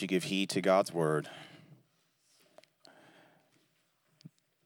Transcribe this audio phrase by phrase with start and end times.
[0.00, 1.28] you give heed to God's word.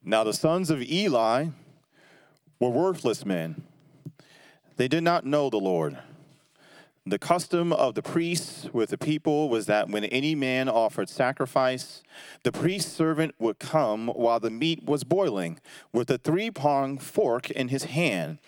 [0.02, 1.46] Now, the sons of Eli
[2.60, 3.64] were worthless men.
[4.76, 5.98] They did not know the Lord.
[7.06, 12.02] The custom of the priests with the people was that when any man offered sacrifice,
[12.44, 15.60] the priest's servant would come while the meat was boiling
[15.92, 18.38] with a three pronged fork in his hand,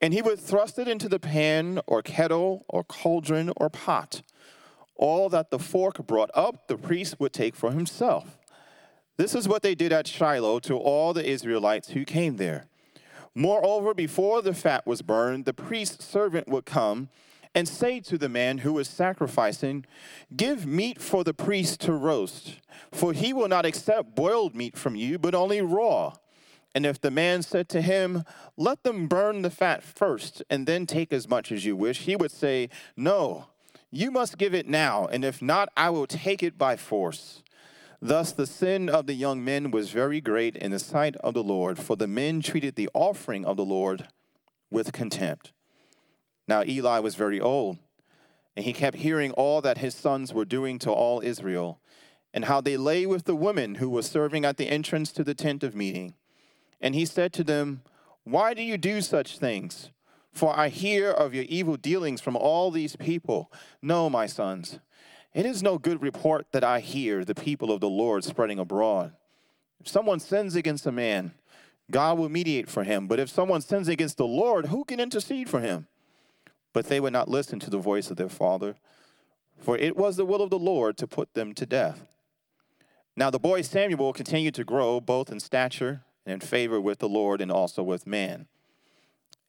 [0.00, 4.22] and he would thrust it into the pan or kettle or cauldron or pot.
[4.98, 8.36] All that the fork brought up, the priest would take for himself.
[9.16, 12.66] This is what they did at Shiloh to all the Israelites who came there.
[13.34, 17.08] Moreover, before the fat was burned, the priest's servant would come
[17.54, 19.84] and say to the man who was sacrificing,
[20.36, 22.60] Give meat for the priest to roast,
[22.92, 26.14] for he will not accept boiled meat from you, but only raw.
[26.74, 28.24] And if the man said to him,
[28.56, 32.16] Let them burn the fat first, and then take as much as you wish, he
[32.16, 33.46] would say, No,
[33.90, 37.42] you must give it now, and if not, I will take it by force.
[38.00, 41.42] Thus, the sin of the young men was very great in the sight of the
[41.42, 44.08] Lord, for the men treated the offering of the Lord
[44.70, 45.52] with contempt.
[46.46, 47.78] Now, Eli was very old,
[48.56, 51.80] and he kept hearing all that his sons were doing to all Israel,
[52.32, 55.34] and how they lay with the women who were serving at the entrance to the
[55.34, 56.14] tent of meeting.
[56.80, 57.82] And he said to them,
[58.24, 59.90] Why do you do such things?
[60.32, 63.50] For I hear of your evil dealings from all these people.
[63.82, 64.78] No, my sons.
[65.34, 69.12] It is no good report that I hear the people of the Lord spreading abroad.
[69.80, 71.32] If someone sins against a man,
[71.90, 73.06] God will mediate for him.
[73.06, 75.86] But if someone sins against the Lord, who can intercede for him?
[76.72, 78.76] But they would not listen to the voice of their father,
[79.58, 82.06] for it was the will of the Lord to put them to death.
[83.16, 87.08] Now the boy Samuel continued to grow both in stature and in favor with the
[87.08, 88.46] Lord and also with man.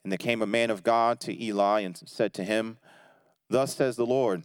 [0.03, 2.77] And there came a man of God to Eli and said to him,
[3.49, 4.43] Thus says the Lord,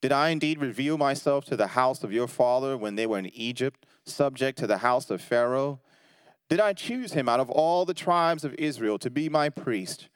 [0.00, 3.34] did I indeed reveal myself to the house of your father when they were in
[3.34, 5.80] Egypt, subject to the house of Pharaoh?
[6.50, 10.08] Did I choose him out of all the tribes of Israel to be my priest,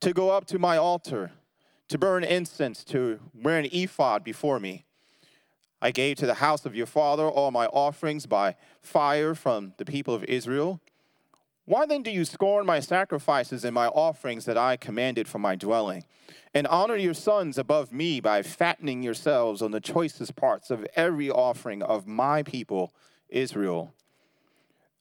[0.00, 1.30] to go up to my altar,
[1.88, 4.84] to burn incense, to wear an ephod before me?
[5.80, 9.84] I gave to the house of your father all my offerings by fire from the
[9.84, 10.80] people of Israel.
[11.66, 15.56] Why then do you scorn my sacrifices and my offerings that I commanded for my
[15.56, 16.04] dwelling?
[16.54, 21.28] And honor your sons above me by fattening yourselves on the choicest parts of every
[21.28, 22.94] offering of my people,
[23.28, 23.92] Israel.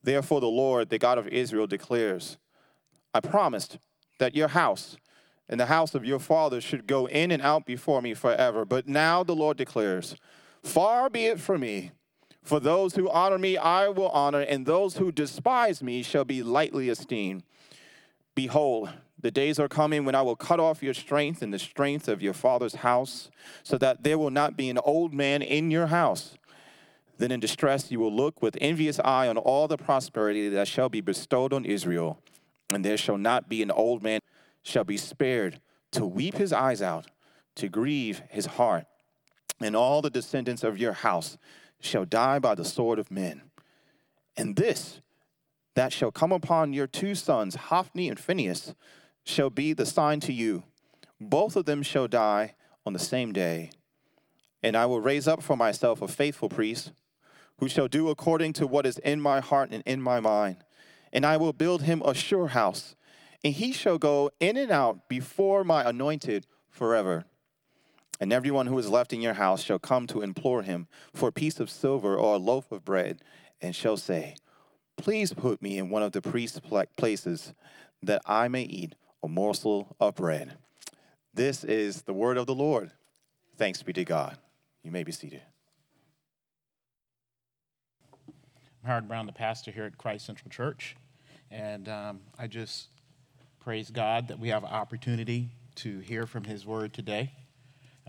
[0.04, 2.38] Therefore, the Lord, the God of Israel, declares
[3.14, 3.78] I promised
[4.18, 4.98] that your house
[5.48, 8.66] and the house of your fathers should go in and out before me forever.
[8.66, 10.16] But now the Lord declares,
[10.64, 11.92] Far be it from me.
[12.46, 16.44] For those who honor me, I will honor, and those who despise me shall be
[16.44, 17.42] lightly esteemed.
[18.36, 18.90] Behold,
[19.20, 22.22] the days are coming when I will cut off your strength and the strength of
[22.22, 23.32] your father's house,
[23.64, 26.38] so that there will not be an old man in your house.
[27.18, 30.90] Then in distress you will look with envious eye on all the prosperity that shall
[30.90, 32.20] be bestowed on Israel,
[32.70, 34.20] and there shall not be an old man
[34.62, 35.60] shall be spared
[35.92, 37.08] to weep his eyes out,
[37.56, 38.86] to grieve his heart,
[39.60, 41.40] and all the descendants of your house
[41.80, 43.44] shall die by the sword of men.
[44.38, 45.02] And this
[45.76, 48.74] that shall come upon your two sons, Hophni and Phinehas,
[49.26, 50.64] shall be the sign to you.
[51.20, 52.56] Both of them shall die
[52.86, 53.72] on the same day.
[54.64, 56.92] And I will raise up for myself a faithful priest
[57.60, 60.58] who shall do according to what is in my heart and in my mind.
[61.14, 62.96] And I will build him a sure house,
[63.44, 67.26] and he shall go in and out before my anointed forever.
[68.20, 71.34] And everyone who is left in your house shall come to implore him for a
[71.34, 73.22] piece of silver or a loaf of bread,
[73.62, 74.36] and shall say,
[74.98, 76.62] Please put me in one of the priest's
[76.96, 77.54] places
[78.02, 80.58] that I may eat a morsel of bread.
[81.34, 82.92] This is the word of the Lord.
[83.58, 84.38] Thanks be to God.
[84.84, 85.42] You may be seated.
[88.28, 90.96] I'm Howard Brown, the pastor here at Christ Central Church,
[91.50, 92.90] and um, I just
[93.60, 97.32] praise God that we have an opportunity to hear from His Word today.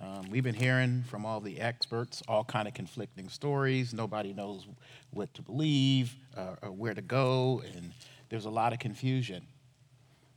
[0.01, 3.95] Um, we've been hearing from all the experts all kind of conflicting stories.
[3.95, 4.66] Nobody knows
[5.10, 7.93] what to believe uh, or where to go, and
[8.28, 9.47] there's a lot of confusion.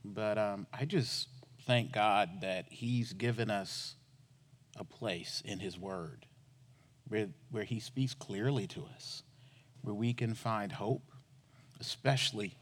[0.02, 1.28] But um, I just
[1.66, 3.96] thank God that He's given us
[4.78, 6.24] a place in His Word
[7.08, 9.22] where, where He speaks clearly to us,
[9.82, 11.12] where we can find hope,
[11.80, 12.56] especially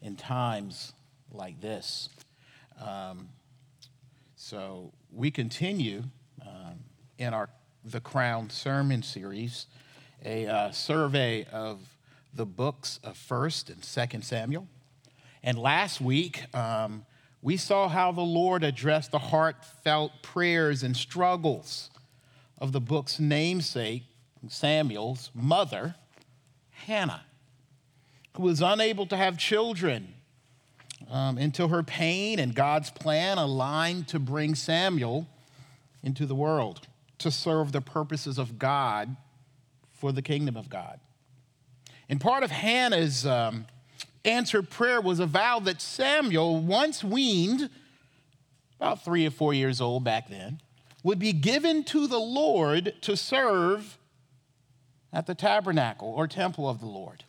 [0.00, 0.92] in times
[1.32, 2.10] like this.
[2.80, 3.30] Um,
[4.36, 6.04] so we continue
[6.46, 6.78] um,
[7.18, 7.48] in our
[7.84, 9.66] the Crown Sermon series,
[10.24, 11.80] a uh, survey of
[12.32, 14.66] the books of First and Second Samuel.
[15.42, 17.04] And last week, um,
[17.42, 21.90] we saw how the Lord addressed the heartfelt prayers and struggles
[22.58, 24.04] of the book's namesake,
[24.48, 25.94] Samuel's mother,
[26.70, 27.24] Hannah,
[28.34, 30.14] who was unable to have children
[31.10, 35.28] um, until her pain and God's plan aligned to bring Samuel
[36.04, 36.86] into the world
[37.18, 39.16] to serve the purposes of God
[39.92, 41.00] for the kingdom of God.
[42.08, 43.66] And part of Hannah's um,
[44.24, 47.70] answered prayer was a vow that Samuel, once weaned,
[48.78, 50.60] about three or four years old back then,
[51.02, 53.98] would be given to the Lord to serve
[55.12, 57.24] at the tabernacle or temple of the Lord.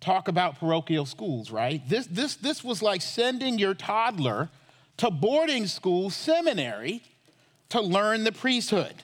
[0.00, 1.86] Talk about parochial schools, right?
[1.88, 4.50] This, this, this was like sending your toddler
[4.98, 7.02] to boarding school, seminary,
[7.70, 8.94] to learn the priesthood.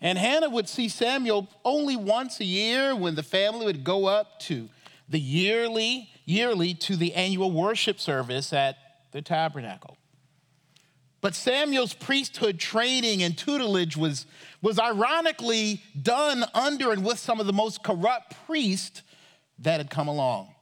[0.00, 4.40] And Hannah would see Samuel only once a year when the family would go up
[4.40, 4.68] to
[5.08, 8.76] the yearly, yearly to the annual worship service at
[9.12, 9.96] the tabernacle.
[11.20, 14.24] But Samuel's priesthood training and tutelage was,
[14.62, 19.02] was ironically done under and with some of the most corrupt priests
[19.58, 20.54] that had come along.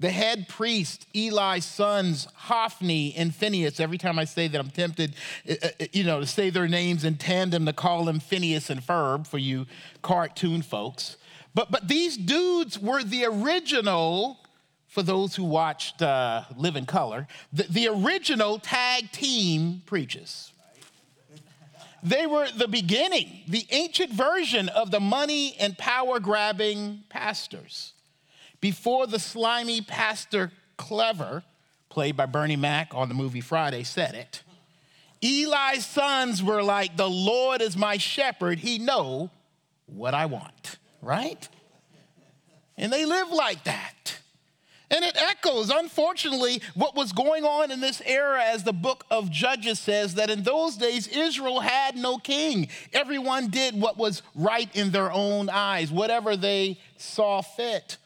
[0.00, 3.80] The head priest, Eli's sons, Hophni and Phineas.
[3.80, 5.14] Every time I say that, I'm tempted,
[5.48, 8.80] uh, uh, you know, to say their names in tandem to call them Phineas and
[8.80, 9.66] Ferb for you
[10.00, 11.18] cartoon folks.
[11.54, 14.38] But, but these dudes were the original,
[14.88, 20.52] for those who watched uh, Living Color, the, the original tag team preachers.
[22.02, 27.92] They were the beginning, the ancient version of the money and power grabbing pastors.
[28.60, 31.42] Before the slimy Pastor Clever,
[31.88, 34.42] played by Bernie Mac on the movie Friday, said it,
[35.22, 38.58] Eli's sons were like, The Lord is my shepherd.
[38.58, 39.30] He know
[39.86, 41.48] what I want, right?
[42.76, 44.20] And they live like that.
[44.92, 49.30] And it echoes, unfortunately, what was going on in this era, as the book of
[49.30, 52.68] Judges says, that in those days Israel had no king.
[52.92, 57.98] Everyone did what was right in their own eyes, whatever they saw fit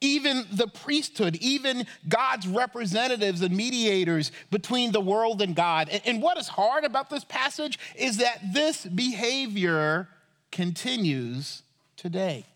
[0.00, 5.88] even the priesthood, even God's representatives and mediators between the world and God.
[6.04, 10.08] And what is hard about this passage is that this behavior
[10.50, 11.62] continues
[11.96, 12.46] today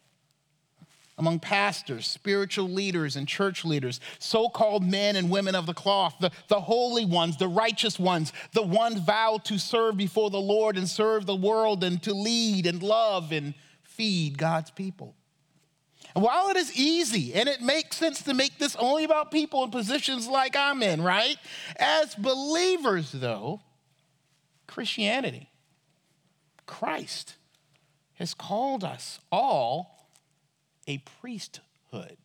[1.19, 6.15] among pastors, spiritual leaders, and church leaders, so called men and women of the cloth,
[6.21, 10.77] the, the holy ones, the righteous ones, the ones vowed to serve before the Lord
[10.77, 15.15] and serve the world and to lead and love and feed God's people.
[16.15, 19.71] While it is easy and it makes sense to make this only about people in
[19.71, 21.37] positions like I'm in, right?
[21.77, 23.61] As believers, though,
[24.67, 25.51] Christianity,
[26.67, 27.37] Christ,
[28.15, 30.09] has called us all
[30.87, 32.19] a priesthood.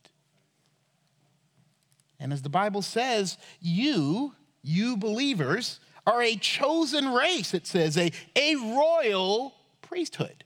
[2.20, 8.12] And as the Bible says, you, you believers, are a chosen race, it says, a,
[8.36, 10.44] a royal priesthood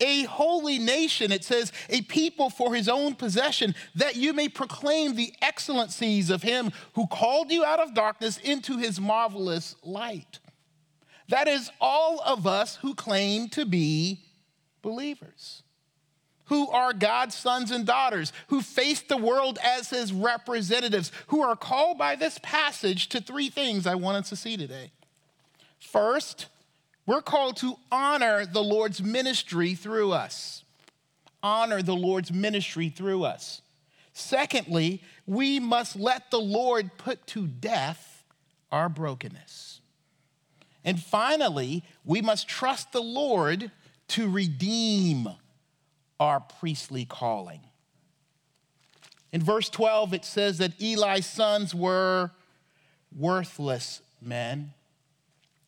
[0.00, 1.32] a holy nation.
[1.32, 6.42] It says, a people for his own possession, that you may proclaim the excellencies of
[6.42, 10.38] him who called you out of darkness into his marvelous light.
[11.28, 14.20] That is all of us who claim to be
[14.82, 15.62] believers,
[16.46, 21.56] who are God's sons and daughters, who face the world as his representatives, who are
[21.56, 24.92] called by this passage to three things I want us to see today.
[25.78, 26.46] First,
[27.06, 30.64] we're called to honor the Lord's ministry through us.
[31.42, 33.60] Honor the Lord's ministry through us.
[34.12, 38.24] Secondly, we must let the Lord put to death
[38.70, 39.80] our brokenness.
[40.84, 43.70] And finally, we must trust the Lord
[44.08, 45.28] to redeem
[46.20, 47.60] our priestly calling.
[49.32, 52.30] In verse 12, it says that Eli's sons were
[53.16, 54.72] worthless men.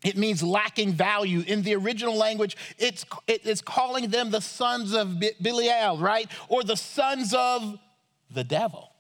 [0.05, 1.43] It means lacking value.
[1.47, 6.31] In the original language, it's, it's calling them the sons of Belial, right?
[6.49, 7.79] Or the sons of
[8.31, 8.93] the devil.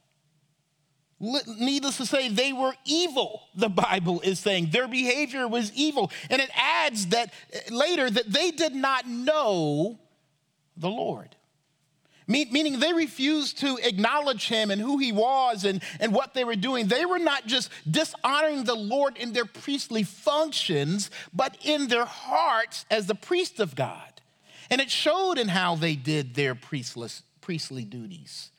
[1.18, 4.68] Needless to say, they were evil, the Bible is saying.
[4.70, 6.10] Their behavior was evil.
[6.28, 9.98] And it adds that eh, later that they did not know
[10.76, 11.34] the Lord
[12.26, 16.56] meaning they refused to acknowledge him and who he was and, and what they were
[16.56, 16.88] doing.
[16.88, 22.84] They were not just dishonoring the Lord in their priestly functions, but in their hearts
[22.90, 24.20] as the priest of God.
[24.70, 28.50] And it showed in how they did their priestless, priestly duties.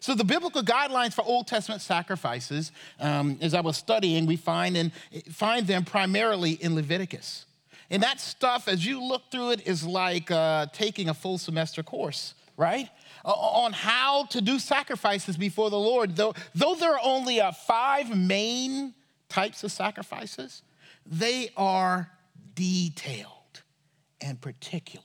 [0.00, 2.70] So, the biblical guidelines for Old Testament sacrifices,
[3.00, 4.92] um, as I was studying, we find, in,
[5.30, 7.46] find them primarily in Leviticus.
[7.90, 11.82] And that stuff, as you look through it, is like uh, taking a full semester
[11.82, 12.88] course, right?
[13.32, 16.16] On how to do sacrifices before the Lord.
[16.16, 18.94] Though, though there are only uh, five main
[19.28, 20.62] types of sacrifices,
[21.04, 22.10] they are
[22.54, 23.62] detailed
[24.20, 25.04] and particular.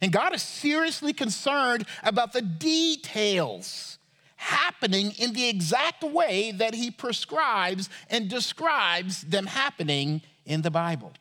[0.00, 3.98] And God is seriously concerned about the details
[4.36, 11.12] happening in the exact way that He prescribes and describes them happening in the Bible.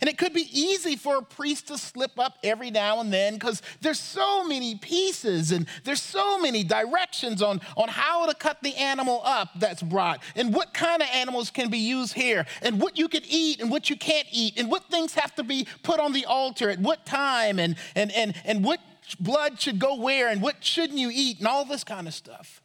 [0.00, 3.34] And it could be easy for a priest to slip up every now and then
[3.34, 8.62] because there's so many pieces and there's so many directions on, on how to cut
[8.62, 12.80] the animal up that's brought and what kind of animals can be used here and
[12.80, 15.66] what you can eat and what you can't eat and what things have to be
[15.82, 18.80] put on the altar at what time and, and, and, and what
[19.18, 22.62] blood should go where and what shouldn't you eat and all this kind of stuff.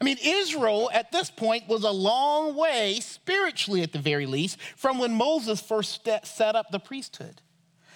[0.00, 4.60] I mean, Israel at this point was a long way, spiritually at the very least,
[4.76, 7.40] from when Moses first set up the priesthood.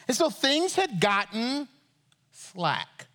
[0.08, 1.68] And so things had gotten
[2.32, 3.06] slack.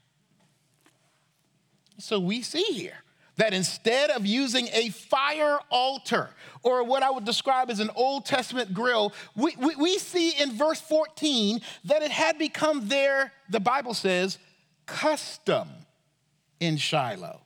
[1.97, 3.03] So we see here
[3.35, 6.29] that instead of using a fire altar,
[6.63, 10.53] or what I would describe as an Old Testament grill, we, we, we see in
[10.53, 14.39] verse 14 that it had become their, the Bible says,
[14.85, 15.67] custom
[16.59, 17.41] in Shiloh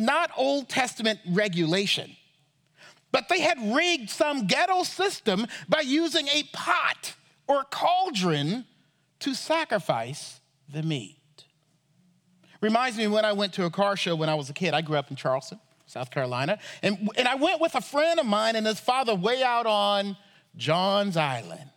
[0.00, 2.16] not Old Testament regulation.
[3.12, 7.14] But they had rigged some ghetto system by using a pot
[7.46, 8.64] or cauldron
[9.20, 10.40] to sacrifice
[10.72, 11.16] the meat.
[12.60, 14.74] Reminds me when I went to a car show when I was a kid.
[14.74, 16.58] I grew up in Charleston, South Carolina.
[16.82, 20.16] And, and I went with a friend of mine and his father way out on
[20.56, 21.70] Johns Island.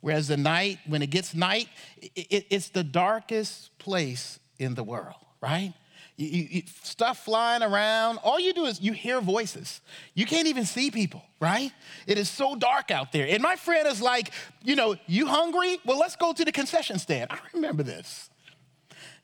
[0.00, 1.68] Whereas the night, when it gets night,
[2.00, 5.74] it, it, it's the darkest place in the world, right?
[6.16, 8.18] You, you, stuff flying around.
[8.18, 9.82] All you do is you hear voices.
[10.14, 11.72] You can't even see people, right?
[12.06, 13.26] It is so dark out there.
[13.28, 14.30] And my friend is like,
[14.64, 15.78] you know, you hungry?
[15.84, 17.30] Well, let's go to the concession stand.
[17.30, 18.30] I remember this.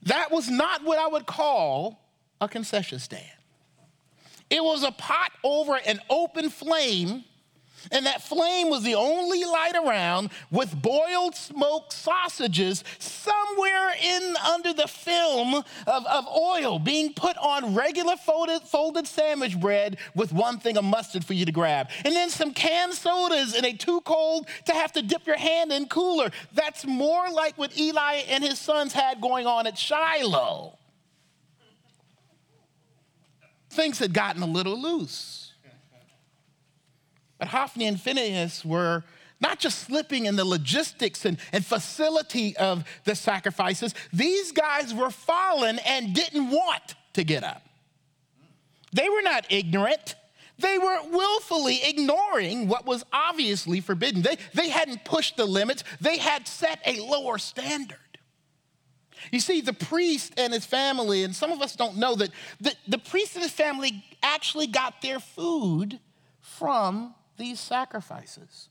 [0.02, 1.98] That was not what I would call
[2.40, 3.24] a concession stand.
[4.50, 7.24] It was a pot over an open flame
[7.90, 14.72] and that flame was the only light around with boiled smoked sausages somewhere in under
[14.72, 20.58] the film of, of oil being put on regular folded, folded sandwich bread with one
[20.58, 21.88] thing of mustard for you to grab.
[22.04, 25.72] And then some canned sodas in a too cold to have to dip your hand
[25.72, 26.30] in cooler.
[26.54, 30.78] That's more like what Eli and his sons had going on at Shiloh.
[33.70, 35.41] Things had gotten a little loose.
[37.42, 39.02] But Hophni and Phinehas were
[39.40, 45.10] not just slipping in the logistics and, and facility of the sacrifices, these guys were
[45.10, 47.66] fallen and didn't want to get up.
[48.92, 50.14] They were not ignorant.
[50.60, 54.22] They were willfully ignoring what was obviously forbidden.
[54.22, 57.98] They, they hadn't pushed the limits, they had set a lower standard.
[59.32, 62.30] You see, the priest and his family, and some of us don't know that
[62.60, 65.98] the, the priest and his family actually got their food
[66.40, 68.68] from these sacrifices.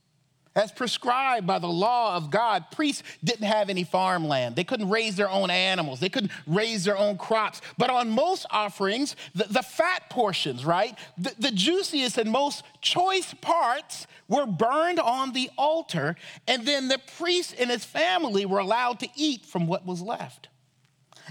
[0.53, 4.58] As prescribed by the law of God, priests didn't have any farmland.
[4.58, 6.01] They couldn't raise their own animals.
[6.01, 7.62] They couldn't raise their own crops.
[7.77, 10.98] But on most offerings, the, the fat portions, right?
[11.18, 16.18] The, the juiciest and most choice parts were burned on the altar,
[16.50, 20.50] and then the priest and his family were allowed to eat from what was left.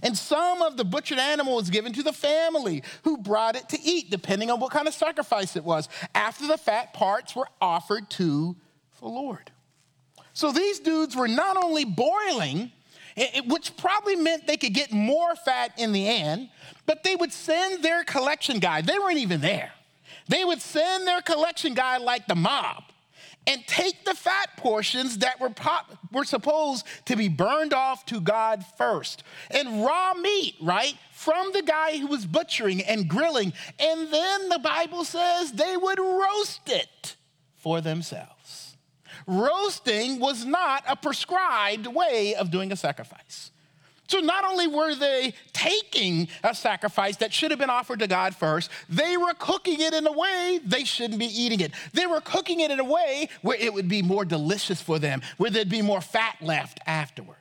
[0.02, 3.80] And some of the butchered animal was given to the family who brought it to
[3.80, 8.10] eat, depending on what kind of sacrifice it was, after the fat parts were offered
[8.10, 8.56] to
[9.00, 9.50] the Lord.
[10.32, 12.72] So these dudes were not only boiling,
[13.46, 16.48] which probably meant they could get more fat in the end,
[16.86, 19.72] but they would send their collection guy, they weren't even there.
[20.28, 22.84] They would send their collection guy like the mob
[23.46, 28.20] and take the fat portions that were, pop, were supposed to be burned off to
[28.20, 29.22] God first.
[29.50, 33.52] And raw meat, right, from the guy who was butchering and grilling.
[33.78, 37.16] And then the Bible says they would roast it
[37.56, 38.76] for themselves.
[39.26, 43.50] Roasting was not a prescribed way of doing a sacrifice.
[44.10, 48.34] So not only were they taking a sacrifice that should have been offered to God
[48.34, 51.70] first, they were cooking it in a way they shouldn't be eating it.
[51.92, 55.22] They were cooking it in a way where it would be more delicious for them,
[55.36, 57.36] where there'd be more fat left afterward.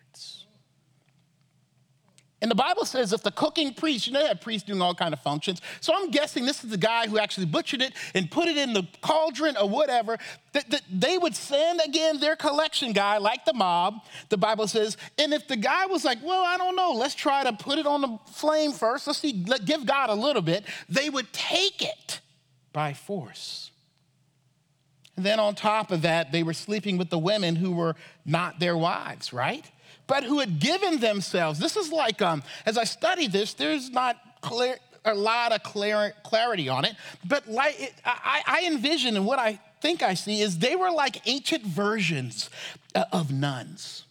[2.41, 4.95] And the Bible says if the cooking priest, you know, they had priests doing all
[4.95, 5.61] kind of functions.
[5.81, 8.73] So I'm guessing this is the guy who actually butchered it and put it in
[8.73, 10.17] the cauldron or whatever.
[10.53, 14.05] That, that they would send again their collection guy, like the mob.
[14.29, 17.43] The Bible says, and if the guy was like, well, I don't know, let's try
[17.43, 19.05] to put it on the flame first.
[19.05, 20.65] Let's see, let, give God a little bit.
[20.87, 22.21] They would take it
[22.71, 23.71] by force.
[25.19, 28.61] And then on top of that, they were sleeping with the women who were not
[28.61, 29.69] their wives, right?
[30.07, 31.59] but who had given themselves.
[31.59, 36.15] This is like, um, as I study this, there's not clear, a lot of clear,
[36.23, 36.95] clarity on it,
[37.27, 40.89] but like it, I, I envision and what I think I see is they were
[40.89, 42.49] like ancient versions
[42.95, 44.05] uh, of nuns.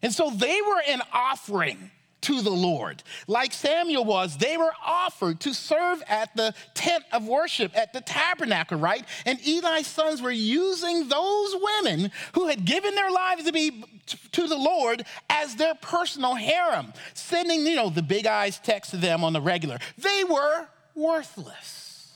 [0.00, 1.90] And so they were an offering
[2.24, 3.02] to the Lord.
[3.26, 8.00] Like Samuel was, they were offered to serve at the tent of worship, at the
[8.00, 9.04] tabernacle, right?
[9.24, 13.84] And Eli's sons were using those women who had given their lives to be
[14.32, 18.96] to the Lord as their personal harem, sending, you know, the big eyes text to
[18.96, 19.78] them on the regular.
[19.98, 22.12] They were worthless.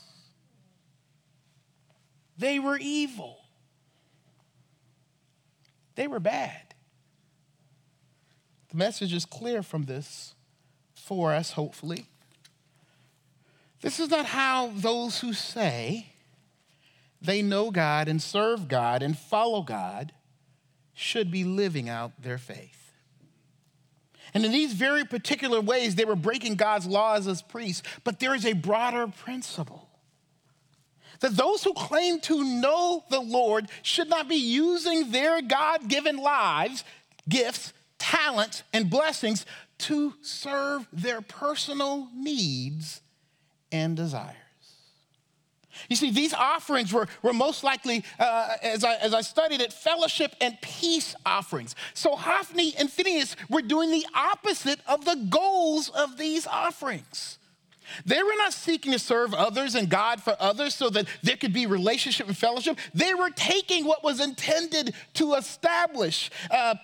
[2.37, 3.37] They were evil.
[5.95, 6.68] They were bad.
[8.69, 10.35] The message is clear from this
[10.93, 12.05] for us, hopefully.
[13.81, 16.07] This is not how those who say
[17.21, 20.13] they know God and serve God and follow God
[20.93, 22.93] should be living out their faith.
[24.33, 28.35] And in these very particular ways, they were breaking God's laws as priests, but there
[28.35, 29.89] is a broader principle
[31.21, 36.17] that those who claim to know the Lord should not be using their God given
[36.17, 36.83] lives,
[37.27, 39.45] gifts, talents, and blessings
[39.79, 43.01] to serve their personal needs
[43.71, 44.35] and desires.
[45.87, 49.71] You see, these offerings were, were most likely, uh, as, I, as I studied it,
[49.71, 51.75] fellowship and peace offerings.
[51.93, 57.37] So Hophni and Phineas were doing the opposite of the goals of these offerings.
[58.05, 61.53] They were not seeking to serve others and God for others so that there could
[61.53, 62.77] be relationship and fellowship.
[62.93, 66.75] They were taking what was intended to establish uh,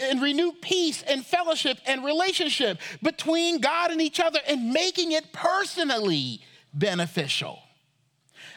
[0.00, 5.32] and renew peace and fellowship and relationship between God and each other and making it
[5.32, 6.40] personally
[6.72, 7.60] beneficial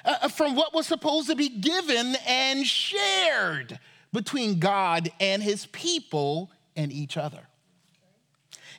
[0.03, 3.79] uh, uh from what was supposed to be given and shared
[4.11, 7.47] between God and his people and each other.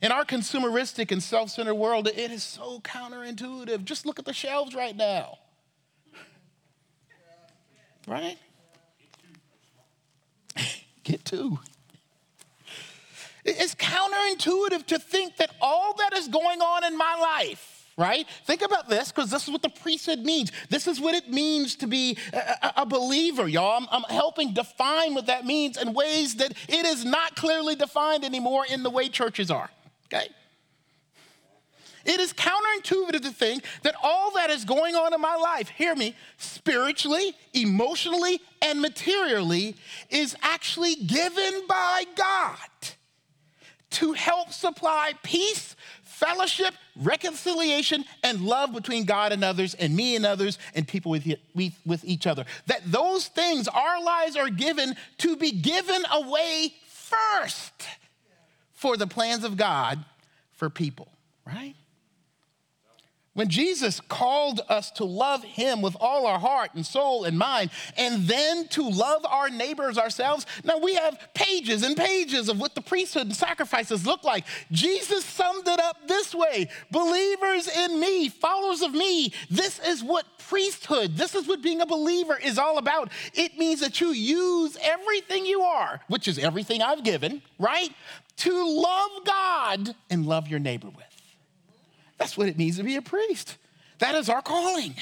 [0.00, 3.85] In our consumeristic and self centered world, it is so counterintuitive.
[3.85, 5.38] Just look at the shelves right now.
[8.07, 8.38] Right?
[11.02, 11.59] Get two.
[13.57, 18.26] It's counterintuitive to think that all that is going on in my life, right?
[18.47, 20.52] Think about this, because this is what the priesthood means.
[20.69, 23.78] This is what it means to be a, a believer, y'all.
[23.80, 28.25] I'm, I'm, helping define what that means in ways that it is not clearly defined
[28.25, 29.71] anymore in the way churches are
[30.13, 30.28] okay?
[32.04, 35.95] It is counterintuitive to think that all that is going on in my life, hear
[35.95, 39.76] me, spiritually, emotionally, and materially,
[40.08, 42.58] is actually given by God
[43.90, 50.26] to help supply peace, fellowship, reconciliation, and love between God and others, and me and
[50.26, 51.26] others, and people with,
[51.86, 52.44] with each other.
[52.66, 57.72] That those things, our lives are given to be given away first
[58.72, 60.04] for the plans of God
[60.52, 61.08] for people,
[61.46, 61.74] right?
[63.38, 67.70] When Jesus called us to love him with all our heart and soul and mind,
[67.96, 72.74] and then to love our neighbors ourselves, now we have pages and pages of what
[72.74, 74.44] the priesthood and sacrifices look like.
[74.72, 80.26] Jesus summed it up this way Believers in me, followers of me, this is what
[80.48, 83.12] priesthood, this is what being a believer is all about.
[83.34, 87.90] It means that you use everything you are, which is everything I've given, right?
[88.38, 91.07] to love God and love your neighbor with.
[92.19, 93.57] That's what it means to be a priest.
[93.99, 94.95] That is our calling.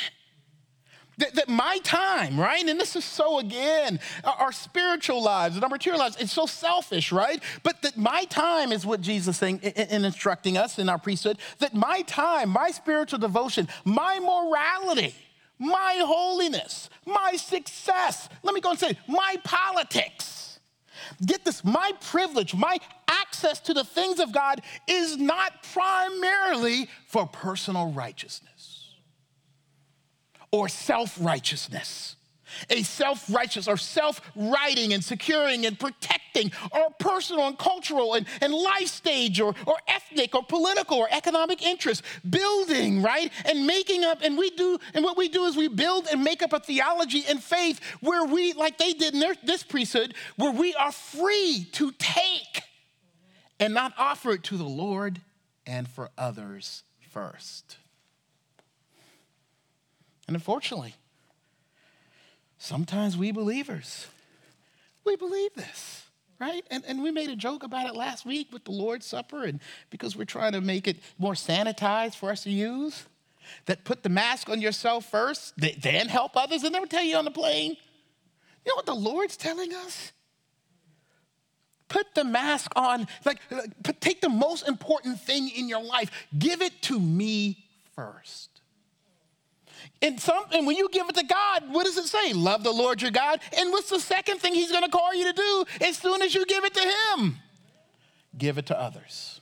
[1.19, 2.63] That, that, my time, right?
[2.67, 7.11] And this is so, again, our spiritual lives and our material lives, it's so selfish,
[7.11, 7.43] right?
[7.63, 11.39] But that my time is what Jesus is saying in instructing us in our priesthood,
[11.61, 15.15] that my time, my spiritual devotion, my morality,
[15.59, 20.46] my holiness, my success, let me go and say, my politics,
[21.25, 27.27] Get this my privilege, my access to the things of God is not primarily for
[27.27, 28.95] personal righteousness
[30.51, 32.16] or self righteousness
[32.71, 38.27] a self righteous or self righting and securing and protecting our personal and cultural and,
[38.41, 43.33] and life stage or, or ethnic or political or economic interests, building, right?
[43.45, 46.43] And making up, and we do, and what we do is we build and make
[46.43, 50.53] up a theology and faith where we, like they did in their, this priesthood, where
[50.53, 52.63] we are free to take
[53.59, 55.21] and not offer it to the Lord
[55.67, 57.79] and for others first.
[60.27, 60.95] And unfortunately,
[62.67, 64.09] Sometimes we believers,
[65.05, 66.03] we believe this,
[66.41, 66.65] right?
[66.69, 69.61] And, and we made a joke about it last week with the Lord's Supper, and
[69.89, 73.05] because we're trying to make it more sanitized for us to use,
[73.67, 77.25] that put the mask on yourself first, then help others, and never tell you on
[77.25, 77.77] the plane.
[78.65, 80.11] You know what the Lord's telling us?
[81.87, 83.39] Put the mask on, like,
[84.01, 88.56] take the most important thing in your life, give it to me first.
[90.03, 92.33] And, some, and when you give it to God, what does it say?
[92.35, 93.41] Love the Lord your God.
[93.57, 96.35] And what's the second thing he's going to call you to do as soon as
[96.35, 97.37] you give it to him?
[98.39, 99.41] give it to others.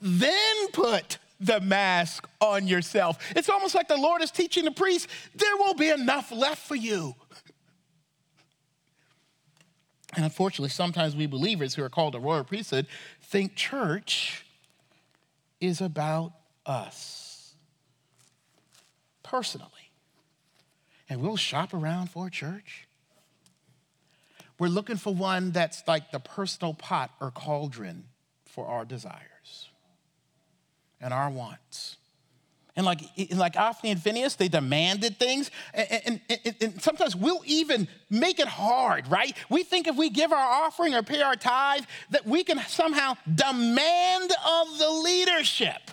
[0.00, 3.18] Then put the mask on yourself.
[3.36, 6.76] It's almost like the Lord is teaching the priest there will be enough left for
[6.76, 7.14] you.
[10.16, 12.86] And unfortunately, sometimes we believers who are called a royal priesthood
[13.20, 14.46] think church
[15.60, 16.32] is about
[16.64, 17.33] us
[19.24, 19.90] personally.
[21.08, 22.86] And we'll shop around for a church.
[24.58, 28.04] We're looking for one that's like the personal pot or cauldron
[28.44, 29.68] for our desires
[31.00, 31.96] and our wants.
[32.76, 33.00] And like,
[33.32, 35.50] like Hophni and Phineas, they demanded things.
[35.72, 39.36] And, and, and, and, sometimes we'll even make it hard, right?
[39.48, 43.14] We think if we give our offering or pay our tithe, that we can somehow
[43.32, 45.90] demand of the leadership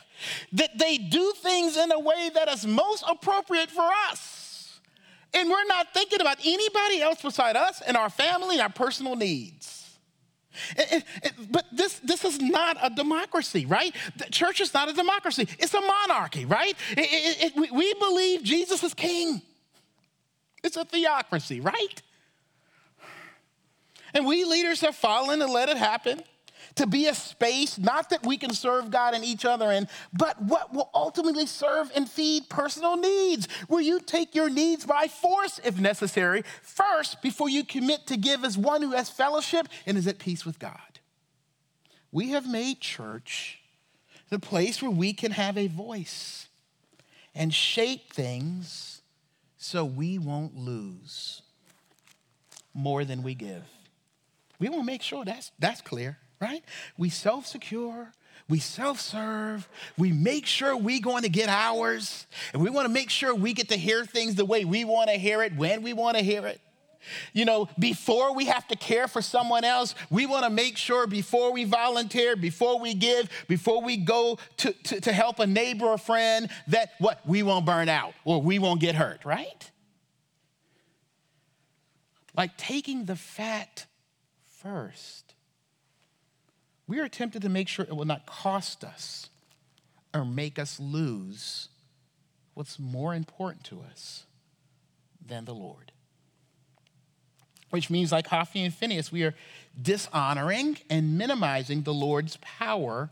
[0.53, 4.79] that they do things in a way that is most appropriate for us.
[5.33, 9.15] And we're not thinking about anybody else beside us and our family and our personal
[9.15, 9.97] needs.
[10.77, 13.95] It, it, but this, this is not a democracy, right?
[14.17, 15.47] The church is not a democracy.
[15.59, 16.75] It's a monarchy, right?
[16.97, 19.41] It, we believe Jesus is king.
[20.63, 22.01] It's a theocracy, right?
[24.13, 26.21] And we leaders have fallen and let it happen
[26.75, 30.41] to be a space, not that we can serve God and each other in, but
[30.41, 35.59] what will ultimately serve and feed personal needs, where you take your needs by force
[35.63, 40.07] if necessary, first before you commit to give as one who has fellowship and is
[40.07, 40.79] at peace with God.
[42.11, 43.59] We have made church
[44.29, 46.47] the place where we can have a voice
[47.33, 49.01] and shape things
[49.57, 51.41] so we won't lose
[52.73, 53.63] more than we give.
[54.59, 56.63] We want to make sure that's, that's clear right?
[56.97, 58.11] We self secure,
[58.49, 62.93] we self serve, we make sure we're going to get ours, and we want to
[62.93, 65.83] make sure we get to hear things the way we want to hear it, when
[65.83, 66.59] we want to hear it.
[67.33, 71.07] You know, before we have to care for someone else, we want to make sure
[71.07, 75.85] before we volunteer, before we give, before we go to, to, to help a neighbor
[75.85, 77.19] or friend, that what?
[77.25, 79.71] We won't burn out or we won't get hurt, right?
[82.35, 83.87] Like taking the fat
[84.61, 85.30] first
[86.87, 89.29] we are tempted to make sure it will not cost us
[90.13, 91.69] or make us lose
[92.53, 94.25] what's more important to us
[95.25, 95.91] than the Lord.
[97.69, 99.33] Which means, like Hophni and Phineas, we are
[99.81, 103.09] dishonoring and minimizing the Lord's power,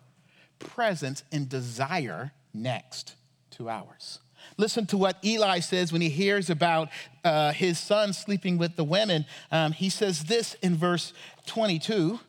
[0.60, 3.16] presence, and desire next
[3.52, 4.20] to ours.
[4.58, 6.90] Listen to what Eli says when he hears about
[7.24, 9.26] uh, his son sleeping with the women.
[9.52, 11.14] Um, he says this in verse
[11.46, 12.20] 22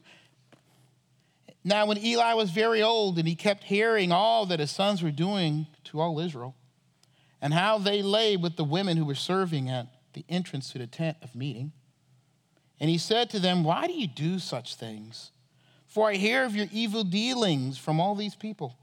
[1.63, 5.11] now, when Eli was very old and he kept hearing all that his sons were
[5.11, 6.55] doing to all Israel,
[7.43, 10.87] and how they lay with the women who were serving at the entrance to the
[10.87, 11.73] tent of meeting,
[12.79, 15.33] and he said to them, Why do you do such things?
[15.87, 18.77] For I hear of your evil dealings from all these people.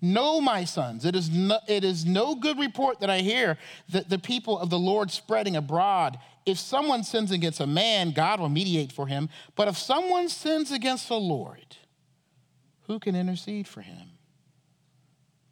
[0.00, 3.58] No, my sons, it is no, it is no good report that I hear
[3.90, 6.18] that the people of the Lord spreading abroad.
[6.46, 9.28] If someone sins against a man, God will mediate for him.
[9.56, 11.76] But if someone sins against the Lord,
[12.90, 14.18] who can intercede for him?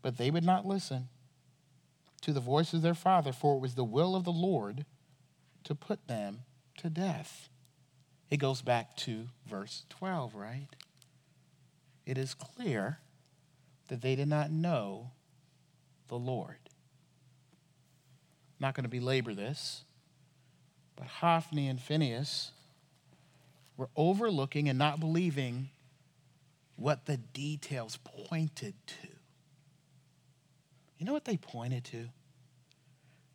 [0.02, 1.08] But they would not listen
[2.22, 4.84] to the voice of their father, for it was the will of the Lord
[5.62, 6.40] to put them
[6.78, 7.48] to death.
[8.28, 10.66] It goes back to verse 12, right?
[12.04, 12.98] It is clear
[13.86, 15.12] that they did not know
[16.08, 16.58] the Lord.
[18.58, 19.84] I'm not going to belabor this,
[20.96, 22.50] but Hophni and Phineas
[23.76, 25.70] were overlooking and not believing
[26.78, 29.08] what the details pointed to.
[30.98, 32.08] You know what they pointed to?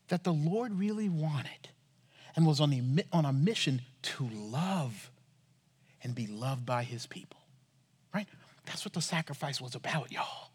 [0.08, 1.70] That the Lord really wanted
[2.36, 5.12] and was on a, on a mission to love
[6.04, 7.40] and be loved by his people,
[8.14, 8.28] right?
[8.66, 10.50] That's what the sacrifice was about, y'all.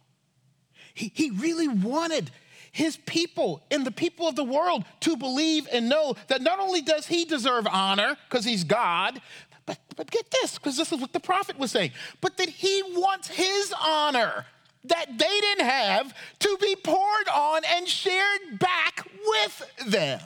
[0.94, 2.30] He, he really wanted
[2.72, 6.80] his people and the people of the world to believe and know that not only
[6.80, 9.20] does he deserve honor because he's God,
[9.68, 12.82] but, but get this, because this is what the prophet was saying, but that he
[12.82, 14.46] wants his honor
[14.84, 20.20] that they didn't have to be poured on and shared back with them.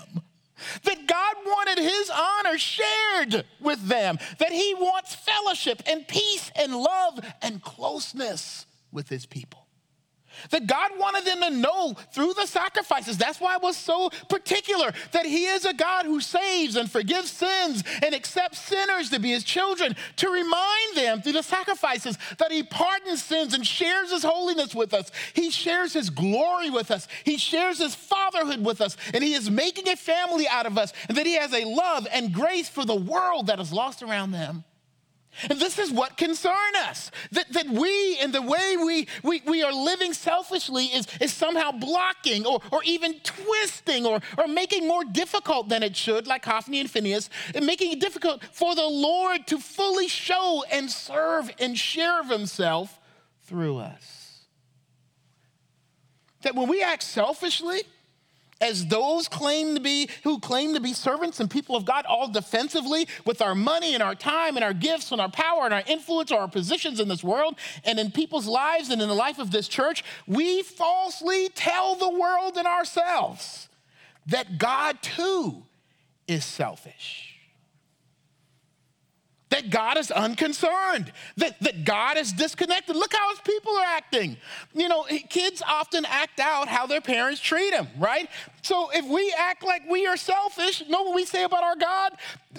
[0.84, 4.18] That God wanted his honor shared with them.
[4.38, 9.61] That he wants fellowship and peace and love and closeness with his people.
[10.50, 13.16] That God wanted them to know through the sacrifices.
[13.16, 17.30] That's why it was so particular that He is a God who saves and forgives
[17.30, 22.52] sins and accepts sinners to be His children, to remind them through the sacrifices that
[22.52, 25.10] He pardons sins and shares His holiness with us.
[25.34, 27.08] He shares His glory with us.
[27.24, 28.96] He shares His fatherhood with us.
[29.12, 30.92] And He is making a family out of us.
[31.08, 34.32] And that He has a love and grace for the world that is lost around
[34.32, 34.64] them.
[35.48, 37.10] And this is what concerns us.
[37.32, 41.72] That, that we, and the way we, we, we are living selfishly, is, is somehow
[41.72, 46.80] blocking or, or even twisting or, or making more difficult than it should, like Hophni
[46.80, 51.78] and Phineas, and making it difficult for the Lord to fully show and serve and
[51.78, 52.98] share of himself
[53.44, 54.46] through us.
[56.42, 57.82] That when we act selfishly,
[58.62, 62.28] as those claim to be who claim to be servants and people of God all
[62.28, 65.82] defensively with our money and our time and our gifts and our power and our
[65.86, 69.38] influence or our positions in this world and in people's lives and in the life
[69.38, 73.68] of this church, we falsely tell the world and ourselves
[74.26, 75.64] that God too
[76.28, 77.31] is selfish
[79.52, 82.96] that God is unconcerned, that, that God is disconnected.
[82.96, 84.38] Look how his people are acting.
[84.72, 88.30] You know, kids often act out how their parents treat them, right?
[88.62, 92.12] So if we act like we are selfish, know what we say about our God?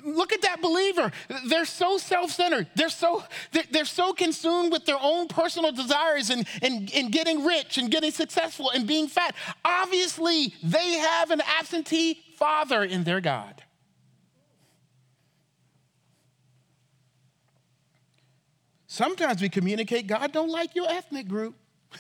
[0.03, 1.12] Look at that believer.
[1.47, 2.67] They're so self-centered.
[2.75, 3.23] They're so,
[3.71, 8.12] they're so consumed with their own personal desires and, and, and getting rich and getting
[8.12, 9.34] successful and being fat.
[9.65, 13.63] Obviously, they have an absentee father in their God.
[18.93, 21.56] Sometimes we communicate God don't like your ethnic group.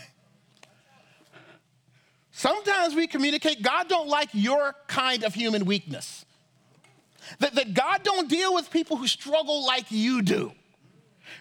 [2.31, 6.23] Sometimes we communicate God don't like your kind of human weakness.
[7.39, 10.51] That, that God don't deal with people who struggle like you do.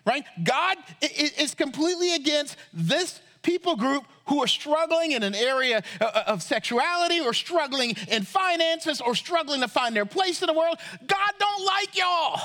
[0.06, 0.24] Right?
[0.42, 6.24] God is completely against this people group who are struggling in an area uh, uh,
[6.28, 10.78] of sexuality or struggling in finances or struggling to find their place in the world.
[11.06, 12.40] God don't like y'all.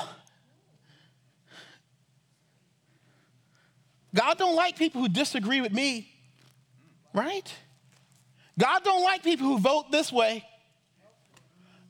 [4.18, 6.10] God don't like people who disagree with me,
[7.14, 7.54] right?
[8.58, 10.44] God don't like people who vote this way.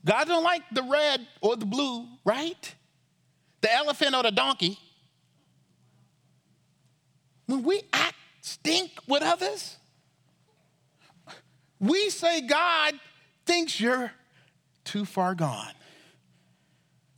[0.05, 2.75] God don't like the red or the blue, right?
[3.61, 4.77] The elephant or the donkey.
[7.47, 9.77] When we act stink with others,
[11.79, 12.93] we say God
[13.47, 14.11] thinks you're
[14.83, 15.73] too far gone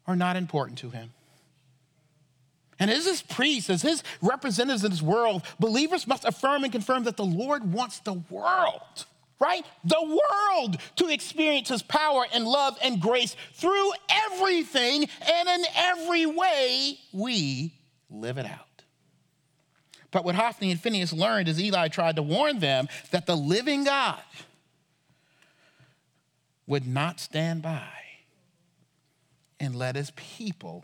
[0.07, 1.11] or not important to him.
[2.81, 7.03] And as his priests, as his representatives in this world, believers must affirm and confirm
[7.03, 9.05] that the Lord wants the world,
[9.39, 9.63] right?
[9.83, 16.25] The world to experience his power and love and grace through everything and in every
[16.25, 17.71] way we
[18.09, 18.83] live it out.
[20.09, 23.83] But what Hophni and Phinehas learned as Eli tried to warn them that the living
[23.83, 24.23] God
[26.65, 27.89] would not stand by
[29.59, 30.83] and let his people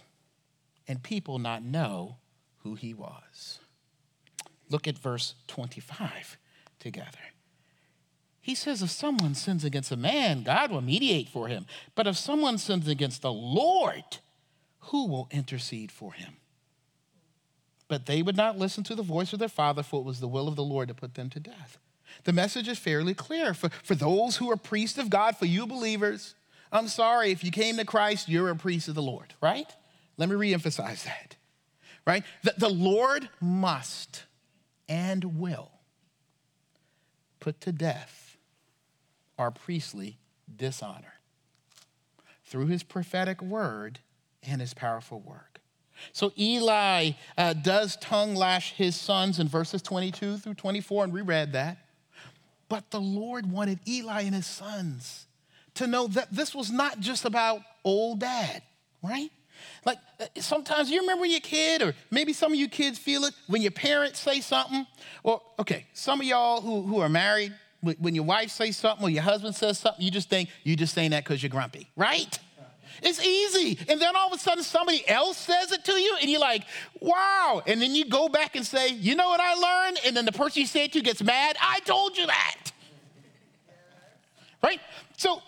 [0.88, 2.18] and people not know
[2.64, 3.60] who he was.
[4.70, 6.38] Look at verse 25
[6.80, 7.18] together.
[8.42, 11.66] He says, If someone sins against a man, God will mediate for him.
[11.96, 14.20] But if someone sins against the Lord,
[14.80, 16.38] who will intercede for him?
[17.88, 20.28] But they would not listen to the voice of their father, for it was the
[20.28, 21.78] will of the Lord to put them to death.
[22.24, 23.54] The message is fairly clear.
[23.54, 26.36] For, for those who are priests of God, for you believers,
[26.72, 29.70] I'm sorry, if you came to Christ, you're a priest of the Lord, right?
[30.18, 31.36] Let me reemphasize that,
[32.06, 32.24] right?
[32.44, 34.24] That the Lord must
[34.90, 35.72] and will
[37.40, 38.38] put to death
[39.38, 40.18] our priestly
[40.54, 41.14] dishonor
[42.46, 44.00] through his prophetic word
[44.44, 45.60] and his powerful work.
[46.14, 51.22] So Eli uh, does tongue lash his sons in verses 22 through 24, and we
[51.22, 51.78] read that.
[52.70, 55.26] But the Lord wanted Eli and his sons
[55.76, 58.62] to know that this was not just about old dad,
[59.04, 59.30] right?
[59.86, 62.98] Like uh, sometimes you remember when you're a kid, or maybe some of you kids
[62.98, 64.86] feel it when your parents say something.
[65.24, 69.10] Or, okay, some of y'all who, who are married, when your wife says something or
[69.10, 72.40] your husband says something, you just think you're just saying that because you're grumpy, right?
[73.02, 73.78] It's easy.
[73.88, 76.64] And then all of a sudden somebody else says it to you, and you're like,
[77.00, 77.62] wow.
[77.68, 80.00] And then you go back and say, you know what I learned?
[80.06, 81.56] And then the person you say it to gets mad.
[81.62, 82.72] I told you that.
[84.64, 84.80] Right?
[85.18, 85.42] So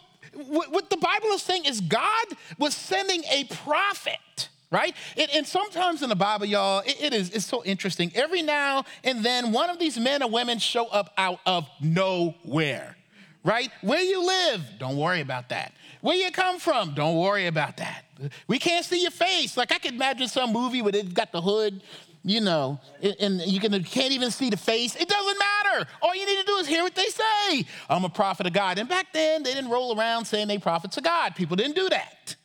[0.47, 2.25] what the Bible is saying is God
[2.57, 4.95] was sending a prophet, right?
[5.15, 8.11] It, and sometimes in the Bible, y'all, it, it is it's so interesting.
[8.15, 12.95] Every now and then, one of these men or women show up out of nowhere,
[13.43, 13.69] right?
[13.81, 15.73] Where you live, don't worry about that.
[16.01, 18.05] Where you come from, don't worry about that.
[18.47, 19.57] We can't see your face.
[19.57, 21.81] Like I could imagine some movie where they've got the hood
[22.23, 24.95] you know, and you, can, can't even see the face.
[24.95, 25.28] It doesn't
[25.71, 25.89] matter.
[26.01, 27.65] All you need to do is hear what they say.
[27.89, 28.77] I'm a prophet of God.
[28.77, 31.35] And back then, they didn't roll around saying they prophets of God.
[31.35, 32.35] People didn't do that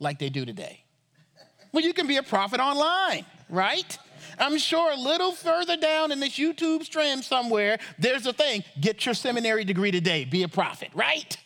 [0.00, 0.84] like they do today.
[1.72, 3.98] Well, you can be a prophet online, right?
[4.38, 9.04] I'm sure a little further down in this YouTube stream somewhere, there's a thing get
[9.04, 11.36] your seminary degree today, be a prophet, right?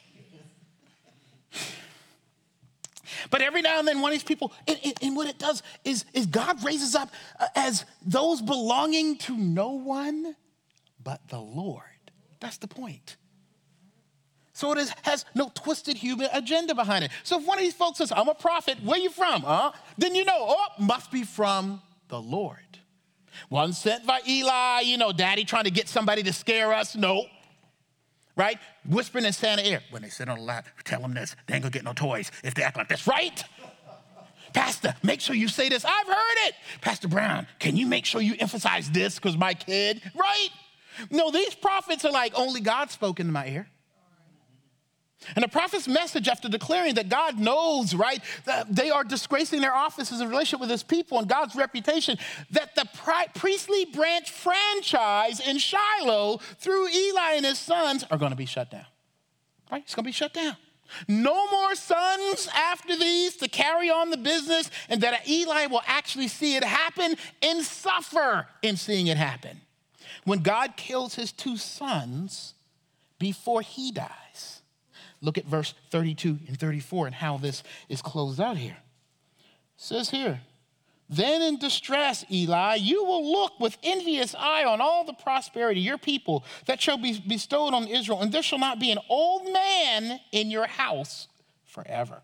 [3.31, 6.05] But every now and then, one of these people, and, and, what it does is,
[6.15, 10.37] is God raises up uh, as those belonging to no one
[11.03, 11.83] but the Lord.
[12.41, 13.17] That's the point.
[14.53, 17.11] So it is, has no twisted human agenda behind it.
[17.23, 19.43] So if one of these folks says, I'm a prophet, where you from?
[19.43, 19.73] Huh?
[19.97, 22.59] Then you know, oh, must be from the Lord.
[23.49, 26.95] One sent by Eli, you know, daddy trying to get somebody to scare us.
[26.95, 27.25] No.
[28.37, 28.59] Right?
[28.87, 29.83] Whispering in Santa ear.
[29.91, 31.37] When they sit on the lap, tell them this.
[31.47, 33.43] They ain't gonna get no toys if they act like this, right?
[34.53, 35.85] Pastor, make sure you say this.
[35.85, 36.55] I've heard it.
[36.81, 40.49] Pastor Brown, can you make sure you emphasize this because my kid, right?
[41.11, 43.69] No, these prophets are like, only God spoke into my ear.
[45.37, 49.75] And the prophet's message, after declaring that God knows, right, that they are disgracing their
[49.75, 52.17] offices in relationship with his people and God's reputation,
[52.53, 52.89] that the
[53.35, 58.71] priestly branch franchise in Shiloh through Eli and his sons are going to be shut
[58.71, 58.87] down.
[59.71, 59.83] Right?
[59.85, 60.57] It's going to be shut down.
[61.07, 66.29] No more sons after these to carry on the business, and that Eli will actually
[66.29, 69.61] see it happen and suffer in seeing it happen.
[70.25, 72.55] When God kills his two sons
[73.19, 74.61] before he dies,
[75.23, 78.77] Look at verse 32 and 34 and how this is closed out here.
[78.77, 80.41] It says here,
[81.09, 85.99] then in distress, Eli, you will look with envious eye on all the prosperity your
[85.99, 90.21] people that shall be bestowed on Israel, and there shall not be an old man
[90.31, 91.27] in your house
[91.65, 92.23] forever.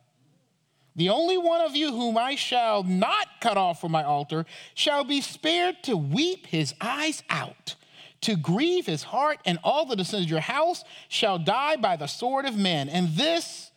[0.94, 5.02] The only one of you whom I shall not cut off from my altar shall
[5.02, 7.74] be spared to weep his eyes out
[8.22, 12.06] to grieve his heart, and all the descendants of your house shall die by the
[12.06, 12.88] sword of men.
[12.88, 13.70] And this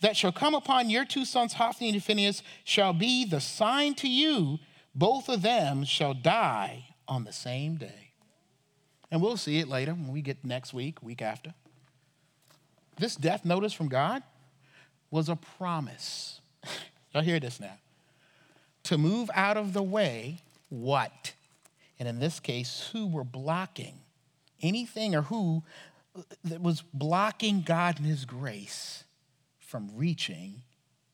[0.00, 4.08] that shall come upon your two sons, Hophni and Phinehas, shall be the sign to
[4.08, 4.58] you.
[4.94, 8.12] Both of them shall die on the same day.
[9.10, 11.52] And we'll see it later when we get next week, week after.
[12.96, 14.22] This death notice from God
[15.10, 16.40] was a promise.
[17.12, 17.78] Y'all hear this now.
[18.84, 21.32] To move out of the way, what?
[22.00, 24.00] And in this case, who were blocking
[24.62, 25.62] anything or who
[26.16, 29.04] uh, that was blocking God and His grace
[29.58, 30.62] from reaching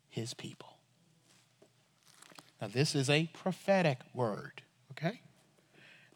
[0.08, 0.78] His people.
[2.62, 5.20] Now, this is a prophetic word, okay?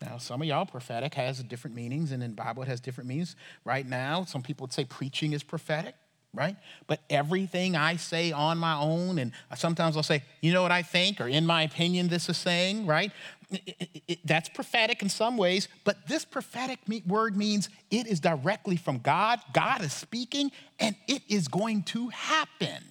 [0.00, 3.34] Now, some of y'all, prophetic has different meanings, and in Bible it has different meanings.
[3.64, 5.96] Right now, some people would say preaching is prophetic
[6.32, 6.56] right?
[6.86, 10.82] But everything I say on my own, and sometimes I'll say, you know what I
[10.82, 13.10] think, or in my opinion, this is saying, right?
[13.50, 18.76] It, it, that's prophetic in some ways, but this prophetic word means it is directly
[18.76, 19.40] from God.
[19.52, 22.84] God is speaking, and it is going to happen.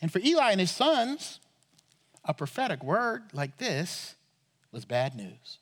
[0.00, 1.40] And for Eli and his sons,
[2.24, 4.14] a prophetic word like this
[4.72, 5.58] was bad news.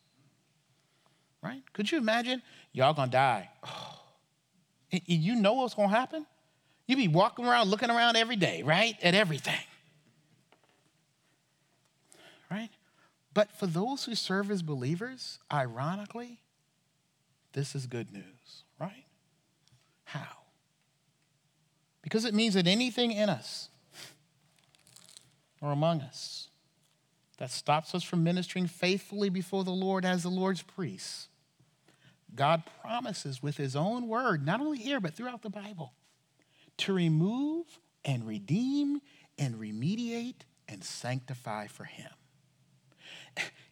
[1.42, 1.62] Right?
[1.72, 2.42] Could you imagine?
[2.72, 3.50] Y'all gonna die.
[3.66, 4.00] Oh,
[4.90, 6.26] you know what's to happen?
[6.86, 8.96] You be walking around looking around every day, right?
[9.02, 9.60] At everything.
[12.54, 12.70] Right?
[13.32, 16.38] But for those who serve as believers, ironically,
[17.52, 19.06] this is good news, right?
[20.04, 20.44] How?
[22.00, 23.70] Because it means that anything in us
[25.60, 26.48] or among us
[27.38, 31.28] that stops us from ministering faithfully before the Lord as the Lord's priests
[32.34, 35.92] God promises with his own word, not only here, but throughout the Bible,
[36.78, 37.66] to remove
[38.04, 39.00] and redeem
[39.38, 42.10] and remediate and sanctify for him.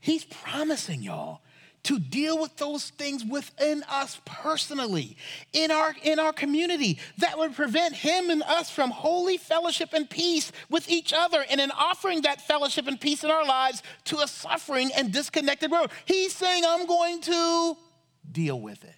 [0.02, 1.42] He's promising y'all
[1.84, 5.16] to deal with those things within us personally,
[5.52, 10.10] in our, in our community, that would prevent him and us from holy fellowship and
[10.10, 14.18] peace with each other, and in offering that fellowship and peace in our lives to
[14.18, 15.90] a suffering and disconnected world.
[16.04, 17.76] He's saying, I'm going to
[18.30, 18.96] deal with it.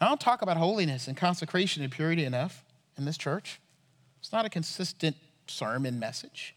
[0.00, 2.64] I don't talk about holiness and consecration and purity enough
[2.96, 3.60] in this church.
[4.20, 6.54] It's not a consistent sermon message.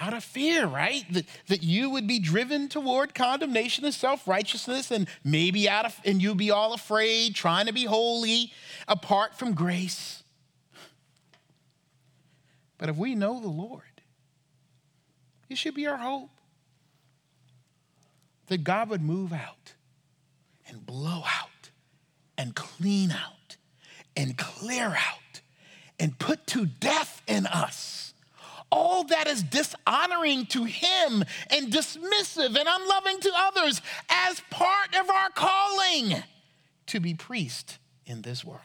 [0.00, 1.04] Out of fear, right?
[1.12, 6.00] That, that you would be driven toward condemnation and self righteousness, and maybe out of,
[6.04, 8.52] and you'd be all afraid, trying to be holy
[8.86, 10.22] apart from grace.
[12.78, 13.82] But if we know the Lord,
[15.48, 16.30] it should be our hope
[18.46, 19.74] that God would move out
[20.68, 21.70] and blow out
[22.36, 23.56] and clean out
[24.16, 25.40] and clear out
[25.98, 28.07] and put to death in us
[28.70, 35.08] all that is dishonoring to him and dismissive and unloving to others as part of
[35.08, 36.22] our calling
[36.86, 38.62] to be priest in this world.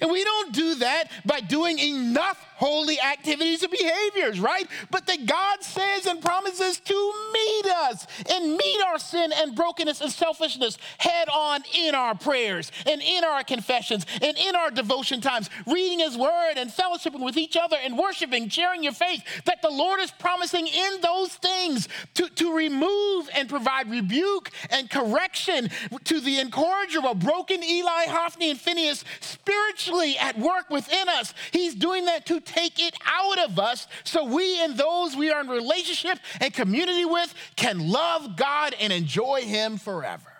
[0.00, 4.68] And we don't do that by doing enough holy activities and behaviors, right?
[4.90, 10.00] But that God says and promises to meet us and meet our sin and brokenness
[10.00, 15.20] and selfishness head on in our prayers and in our confessions and in our devotion
[15.20, 19.60] times, reading His Word and fellowshipping with each other and worshiping, sharing your faith, that
[19.60, 25.68] the Lord is promising in those things to, to remove and provide rebuke and correction
[26.04, 31.34] to the of broken Eli, Hophni, and Phinehas spiritually at work within us.
[31.50, 35.40] He's doing that to take it out of us so we and those we are
[35.40, 40.32] in relationship and community with can love God and enjoy Him forever.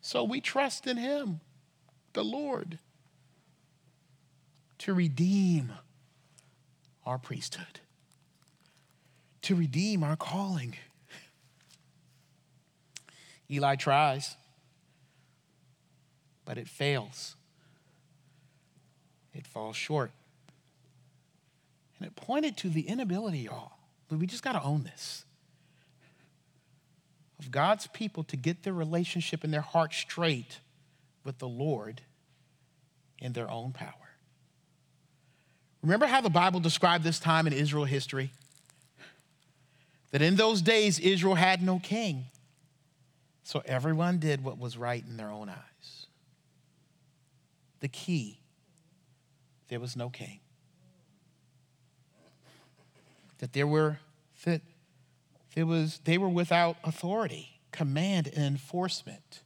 [0.00, 1.40] So we trust in Him,
[2.12, 2.78] the Lord,
[4.78, 5.72] to redeem
[7.06, 7.80] our priesthood,
[9.42, 10.74] to redeem our calling.
[13.50, 14.36] Eli tries,
[16.44, 17.36] but it fails.
[19.34, 20.12] It falls short.
[21.98, 23.72] And it pointed to the inability, y'all,
[24.10, 25.24] we just got to own this,
[27.38, 30.60] of God's people to get their relationship and their heart straight
[31.24, 32.02] with the Lord
[33.18, 33.92] in their own power.
[35.82, 38.30] Remember how the Bible described this time in Israel history?
[40.12, 42.26] That in those days, Israel had no king.
[43.42, 46.06] So everyone did what was right in their own eyes.
[47.80, 48.38] The key
[49.74, 50.38] there was no king.
[53.38, 53.98] That there were
[54.44, 54.60] that
[55.56, 59.42] there was they were without authority, command, and enforcement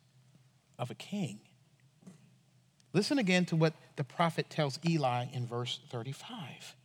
[0.79, 1.41] of a king.
[2.93, 6.77] Listen again to what the prophet tells Eli in verse 35.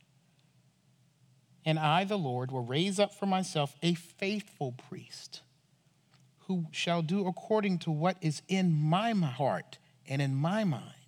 [1.66, 5.42] And I, the Lord, will raise up for myself a faithful priest
[6.46, 9.76] who shall do according to what is in my heart
[10.08, 11.03] and in my mind.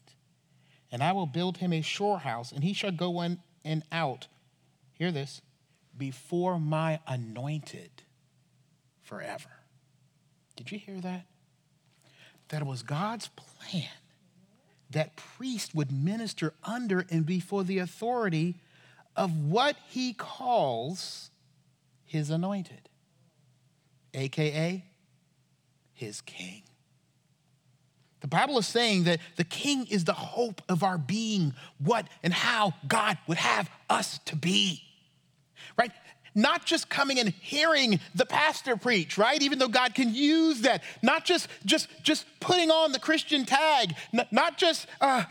[0.90, 4.28] And I will build him a sure house, and he shall go in and out.
[4.92, 5.42] Hear this
[5.96, 7.90] before my anointed
[9.02, 9.50] forever.
[10.54, 11.26] Did you hear that?
[12.48, 13.88] That was God's plan
[14.90, 18.54] that priest would minister under and before the authority
[19.16, 21.30] of what he calls
[22.04, 22.88] his anointed,
[24.14, 24.84] aka
[25.92, 26.62] his king.
[28.26, 32.32] The Bible is saying that the king is the hope of our being, what and
[32.32, 34.82] how God would have us to be.
[35.78, 35.92] Right?
[36.36, 39.42] Not just coming and hearing the pastor preach, right?
[39.42, 40.84] Even though God can use that.
[41.02, 43.96] Not just just just putting on the Christian tag.
[44.30, 45.24] Not just uh,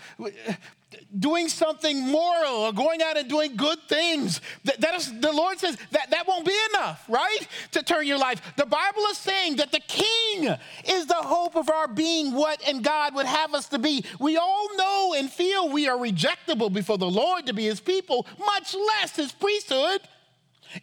[1.17, 4.41] doing something moral or going out and doing good things.
[4.63, 7.47] That, that is, the Lord says that that won't be enough, right?
[7.71, 8.41] To turn your life.
[8.57, 10.55] The Bible is saying that the King
[10.87, 14.03] is the hope of our being what and God would have us to be.
[14.19, 18.25] We all know and feel we are rejectable before the Lord to be his people,
[18.39, 20.01] much less his priesthood.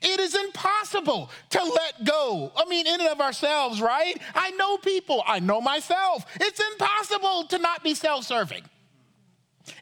[0.01, 2.53] It is impossible to let go.
[2.57, 4.17] I mean, in and of ourselves, right?
[4.35, 6.25] I know people, I know myself.
[6.41, 8.63] It's impossible to not be self serving.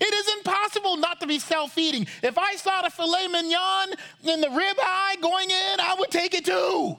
[0.01, 2.07] It is impossible not to be self feeding.
[2.23, 3.95] If I saw the filet mignon
[4.25, 6.99] in the ribeye going in, I would take it too.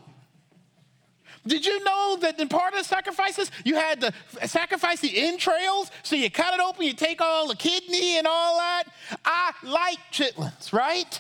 [1.45, 4.13] Did you know that in part of the sacrifices, you had to
[4.47, 5.89] sacrifice the entrails?
[6.03, 8.83] So you cut it open, you take all the kidney and all that.
[9.25, 11.19] I like chitlins, right?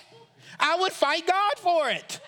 [0.61, 2.21] I would fight God for it.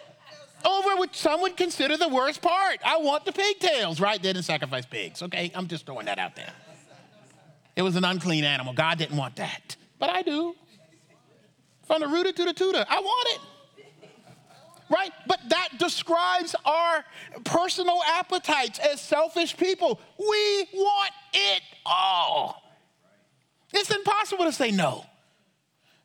[0.65, 2.79] Over what some would consider the worst part.
[2.85, 4.21] I want the pigtails, right?
[4.21, 5.51] They didn't sacrifice pigs, okay?
[5.53, 6.51] I'm just throwing that out there.
[7.75, 8.73] It was an unclean animal.
[8.73, 9.75] God didn't want that.
[9.99, 10.55] But I do.
[11.85, 13.41] From the rooter to the tutor, I want it.
[14.89, 15.11] Right?
[15.27, 17.03] But that describes our
[17.43, 19.99] personal appetites as selfish people.
[20.19, 22.61] We want it all.
[23.73, 25.05] It's impossible to say no.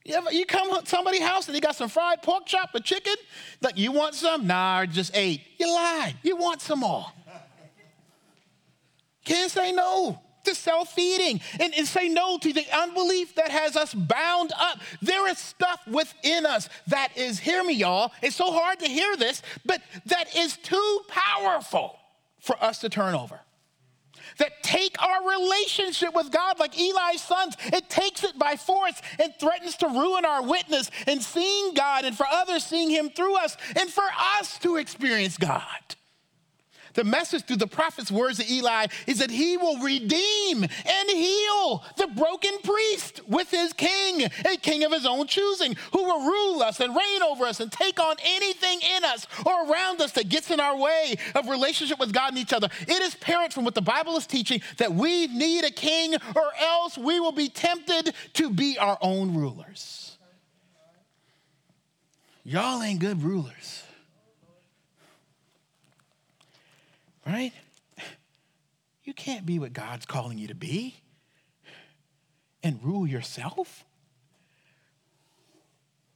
[0.08, 2.80] You, ever, you come to somebody's house and they got some fried pork chop or
[2.80, 3.14] chicken.
[3.60, 4.46] Like, you want some?
[4.46, 5.42] Nah, I just ate.
[5.58, 6.14] You lied.
[6.22, 7.04] You want some more.
[9.26, 13.76] Can't say no to self feeding and, and say no to the unbelief that has
[13.76, 14.80] us bound up.
[15.02, 19.14] There is stuff within us that is, hear me, y'all, it's so hard to hear
[19.18, 21.98] this, but that is too powerful
[22.40, 23.40] for us to turn over
[24.38, 27.56] that take our relationship with God like Eli's sons.
[27.66, 32.16] It takes it by force and threatens to ruin our witness and seeing God and
[32.16, 34.04] for others seeing Him through us and for
[34.40, 35.60] us to experience God
[36.98, 41.84] the message through the prophet's words to Eli is that he will redeem and heal
[41.96, 46.60] the broken priest with his king, a king of his own choosing, who will rule
[46.60, 50.28] us and reign over us and take on anything in us or around us that
[50.28, 52.68] gets in our way of relationship with God and each other.
[52.80, 56.50] It is apparent from what the Bible is teaching that we need a king or
[56.60, 60.18] else we will be tempted to be our own rulers.
[62.42, 63.84] Y'all ain't good rulers.
[67.28, 67.52] Right?
[69.04, 70.96] You can't be what God's calling you to be
[72.62, 73.84] and rule yourself.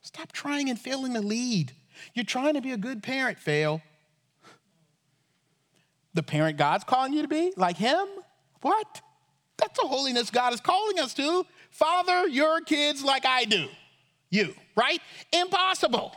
[0.01, 1.73] Stop trying and failing to lead.
[2.15, 3.83] You're trying to be a good parent, fail.
[6.15, 8.07] The parent God's calling you to be, like Him?
[8.63, 9.03] What?
[9.59, 11.45] That's the holiness God is calling us to.
[11.71, 13.69] Father your kids like I do.
[14.31, 15.01] You, right?
[15.31, 16.15] Impossible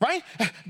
[0.00, 0.22] right?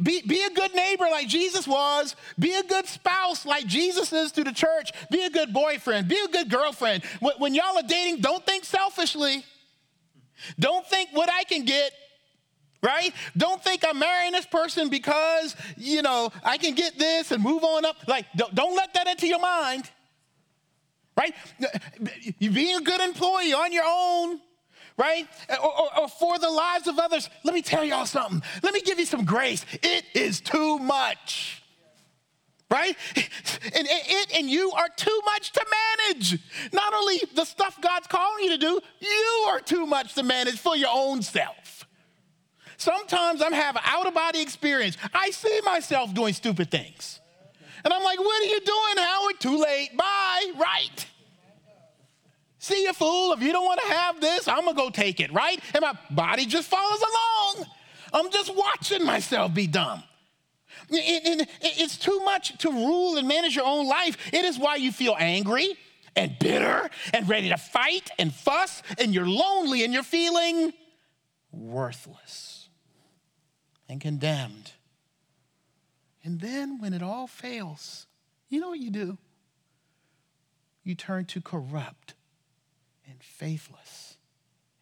[0.02, 2.16] Be, be a good neighbor like Jesus was.
[2.38, 4.90] Be a good spouse like Jesus is to the church.
[5.10, 6.08] Be a good boyfriend.
[6.08, 7.04] Be a good girlfriend.
[7.20, 9.44] When, when y'all are dating, don't think selfishly.
[10.58, 11.92] Don't think what I can get,
[12.82, 13.12] right?
[13.36, 17.62] Don't think I'm marrying this person because, you know, I can get this and move
[17.62, 17.96] on up.
[18.08, 19.88] Like, don't, don't let that into your mind,
[21.16, 21.34] right?
[22.38, 24.40] You being a good employee on your own
[25.00, 25.26] right?
[25.48, 27.30] Or, or, or, for the lives of others.
[27.42, 28.42] Let me tell y'all something.
[28.62, 29.64] Let me give you some grace.
[29.82, 31.62] It is too much.
[32.70, 32.96] Right?
[33.16, 35.66] And it and you are too much to
[36.06, 36.38] manage.
[36.72, 40.58] Not only the stuff God's calling you to do, you are too much to manage
[40.58, 41.86] for your own self.
[42.76, 44.96] Sometimes I'm having out of body experience.
[45.12, 47.20] I see myself doing stupid things.
[47.84, 49.40] And I'm like, what are you doing, Howard?
[49.40, 49.96] Too late.
[49.96, 50.52] Bye.
[50.56, 51.06] Right.
[52.60, 53.32] See you, fool.
[53.32, 55.58] If you don't want to have this, I'm to go take it, right?
[55.72, 57.66] And my body just follows along.
[58.12, 60.02] I'm just watching myself be dumb.
[60.90, 64.18] it's too much to rule and manage your own life.
[64.30, 65.74] It is why you feel angry
[66.14, 70.74] and bitter and ready to fight and fuss, and you're lonely and you're feeling
[71.52, 72.68] worthless
[73.88, 74.72] and condemned.
[76.22, 78.06] And then when it all fails,
[78.50, 79.16] you know what you do?
[80.84, 82.14] You turn to corrupt
[83.40, 84.18] faithless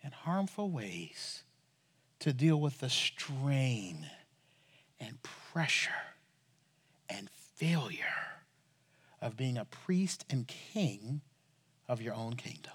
[0.02, 1.44] and harmful ways
[2.18, 4.04] to deal with the strain
[4.98, 6.16] and pressure
[7.08, 8.42] and failure
[9.22, 11.20] of being a priest and king
[11.86, 12.72] of your own kingdom.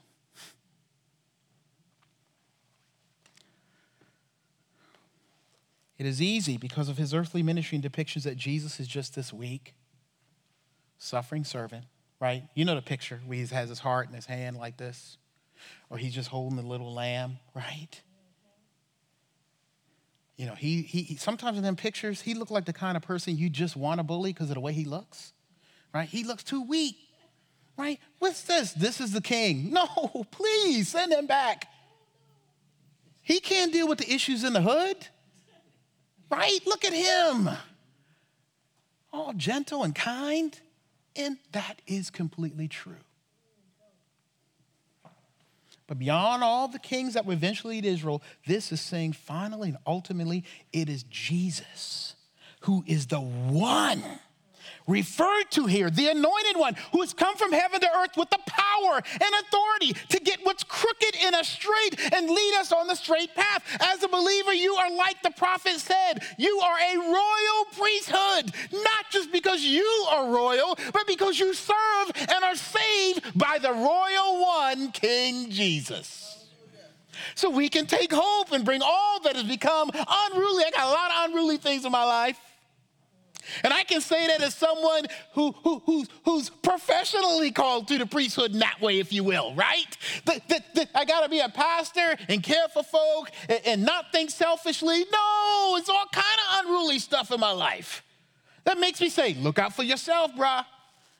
[5.97, 9.33] It is easy because of his earthly ministry and depictions that Jesus is just this
[9.33, 9.73] weak,
[10.97, 11.83] suffering servant,
[12.21, 12.43] right?
[12.55, 15.17] You know the picture where he has his heart in his hand like this
[15.93, 18.01] or he's just holding the little lamb, right?
[20.37, 23.37] You know, he, he sometimes in them pictures, he looked like the kind of person
[23.37, 25.33] you just want to bully because of the way he looks,
[25.93, 26.09] right?
[26.09, 26.95] He looks too weak,
[27.77, 27.99] right?
[28.17, 28.73] What's this?
[28.73, 29.69] This is the king.
[29.73, 31.67] No, please send him back.
[33.21, 34.97] He can't deal with the issues in the hood,
[36.31, 36.59] right?
[36.65, 37.51] Look at him.
[39.13, 40.59] All gentle and kind.
[41.15, 42.95] And that is completely true.
[45.93, 49.77] But beyond all the kings that will eventually lead Israel, this is saying finally and
[49.85, 52.15] ultimately it is Jesus
[52.61, 54.01] who is the one
[54.87, 58.39] referred to here, the anointed one who has come from heaven to earth with the
[58.45, 62.95] power and authority to get what's crooked in us straight and lead us on the
[62.95, 63.63] straight path.
[63.81, 69.05] As a believer, you are like the prophet said, you are a royal priesthood, not
[69.11, 74.41] just because you are royal, but because you serve and are saved by the royal
[74.41, 76.29] one, King Jesus.
[77.35, 80.63] So we can take hope and bring all that has become unruly.
[80.65, 82.39] I got a lot of unruly things in my life
[83.63, 88.05] and I can say that as someone who, who, who's, who's professionally called to the
[88.05, 89.97] priesthood in that way, if you will, right?
[90.25, 93.83] That, that, that I got to be a pastor and care for folk and, and
[93.83, 95.05] not think selfishly.
[95.11, 98.03] No, it's all kind of unruly stuff in my life.
[98.65, 100.65] That makes me say, look out for yourself, bruh.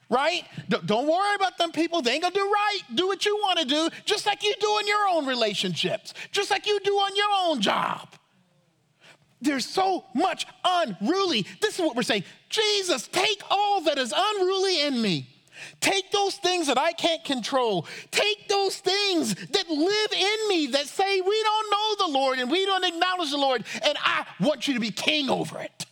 [0.09, 0.43] Right?
[0.69, 2.01] Don't worry about them people.
[2.01, 2.79] They ain't gonna do right.
[2.93, 6.67] Do what you wanna do, just like you do in your own relationships, just like
[6.67, 8.09] you do on your own job.
[9.43, 11.45] There's so much unruly.
[11.61, 15.29] This is what we're saying Jesus, take all that is unruly in me.
[15.81, 17.87] Take those things that I can't control.
[18.11, 22.49] Take those things that live in me that say we don't know the Lord and
[22.49, 25.85] we don't acknowledge the Lord, and I want you to be king over it.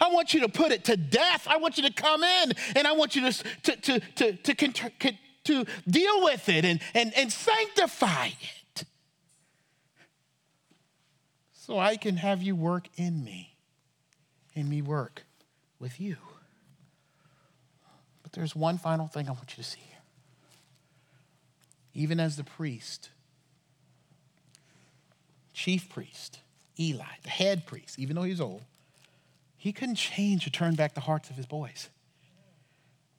[0.00, 1.46] I want you to put it to death.
[1.48, 4.00] I want you to come in and I want you to, to, to,
[4.32, 5.12] to, to,
[5.44, 8.53] to deal with it and, and, and sanctify it
[11.66, 13.56] so I can have you work in me
[14.54, 15.22] and me work
[15.78, 16.16] with you.
[18.22, 20.02] But there's one final thing I want you to see here.
[21.94, 23.08] Even as the priest,
[25.54, 26.40] chief priest,
[26.78, 28.64] Eli, the head priest, even though he was old,
[29.56, 31.88] he couldn't change or turn back the hearts of his boys.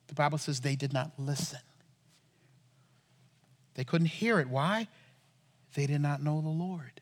[0.06, 1.58] The Bible says they did not listen.
[3.74, 4.48] They couldn't hear it.
[4.48, 4.86] Why?
[5.74, 7.00] They did not know the Lord.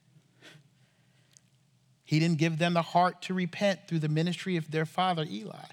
[2.14, 5.64] He didn't give them the heart to repent through the ministry of their father, Eli.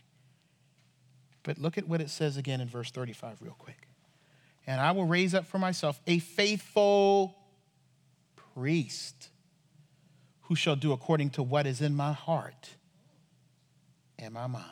[1.43, 3.87] But look at what it says again in verse 35, real quick.
[4.65, 7.37] And I will raise up for myself a faithful
[8.55, 9.29] priest
[10.45, 12.71] who shall do according to what is in my heart
[14.17, 14.65] and my mind.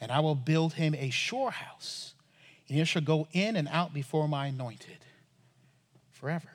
[0.00, 2.14] And I will build him a sure house,
[2.68, 4.98] and he shall go in and out before my anointed
[6.12, 6.50] forever.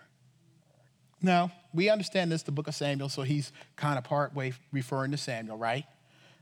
[1.21, 5.11] Now, we understand this, the book of Samuel, so he's kind of part way referring
[5.11, 5.86] to Samuel, right?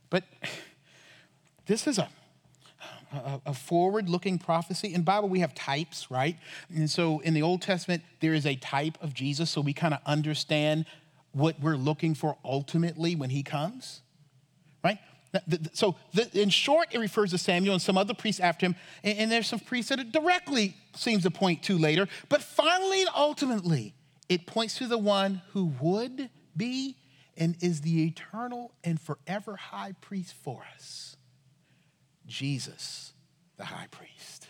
[0.10, 0.24] But
[1.68, 2.08] this is a,
[3.12, 4.94] a, a forward looking prophecy.
[4.94, 6.38] In Bible, we have types, right?
[6.74, 9.94] And so in the Old Testament, there is a type of Jesus, so we kind
[9.94, 10.86] of understand
[11.34, 14.02] what we're looking for ultimately when he comes,
[14.86, 15.00] right?
[15.74, 15.98] So,
[16.32, 19.60] in short, it refers to Samuel and some other priests after him, and, there's some
[19.60, 22.08] priests that it directly seems to point to later.
[22.30, 23.94] But finally and ultimately,
[24.30, 26.98] it points to the one who would be
[27.38, 31.16] and is the eternal and forever high priest for us
[32.28, 33.14] Jesus,
[33.58, 34.48] the high priest.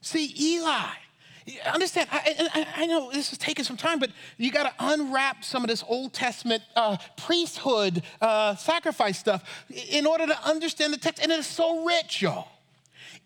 [0.00, 0.92] See, Eli,
[1.64, 5.44] understand, I, I, I, know this is taking some time, but you got to unwrap
[5.44, 9.42] some of this Old Testament uh, priesthood uh, sacrifice stuff
[9.90, 11.22] in order to understand the text.
[11.22, 12.48] And it is so rich, y'all.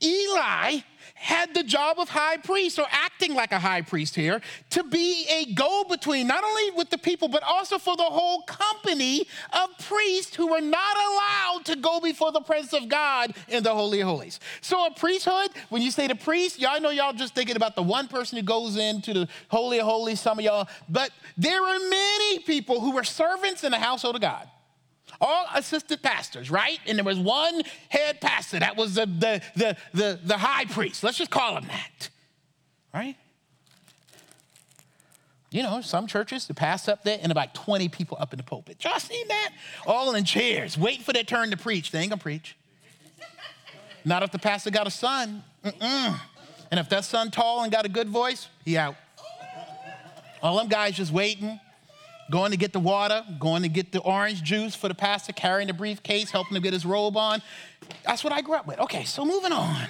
[0.03, 0.81] Eli
[1.15, 4.41] had the job of high priest or acting like a high priest here
[4.71, 8.43] to be a go between, not only with the people, but also for the whole
[8.43, 13.65] company of priests who were not allowed to go before the presence of God in
[13.65, 14.39] the Holy of Holies.
[14.61, 17.83] So, a priesthood, when you say the priest, y'all know y'all just thinking about the
[17.83, 21.79] one person who goes into the Holy of Holies, some of y'all, but there are
[21.79, 24.49] many people who were servants in the household of God
[25.21, 26.79] all assistant pastors, right?
[26.87, 31.03] And there was one head pastor that was the, the, the, the, the high priest.
[31.03, 32.09] Let's just call him that,
[32.95, 33.17] right?
[35.51, 38.43] You know, some churches, the pass up there and about 20 people up in the
[38.43, 38.85] pulpit.
[38.85, 39.51] Y'all seen that?
[39.87, 41.91] All in chairs, waiting for their turn to preach.
[41.91, 42.57] They ain't gonna preach.
[44.05, 45.43] Not if the pastor got a son.
[45.65, 46.21] Mm-mm.
[46.71, 48.95] And if that son tall and got a good voice, he out.
[50.43, 51.59] All them guys just waiting
[52.31, 55.69] going to get the water, going to get the orange juice for the pastor, carrying
[55.69, 57.43] the briefcase, helping him get his robe on.
[58.05, 58.79] That's what I grew up with.
[58.81, 59.89] Okay, so moving on.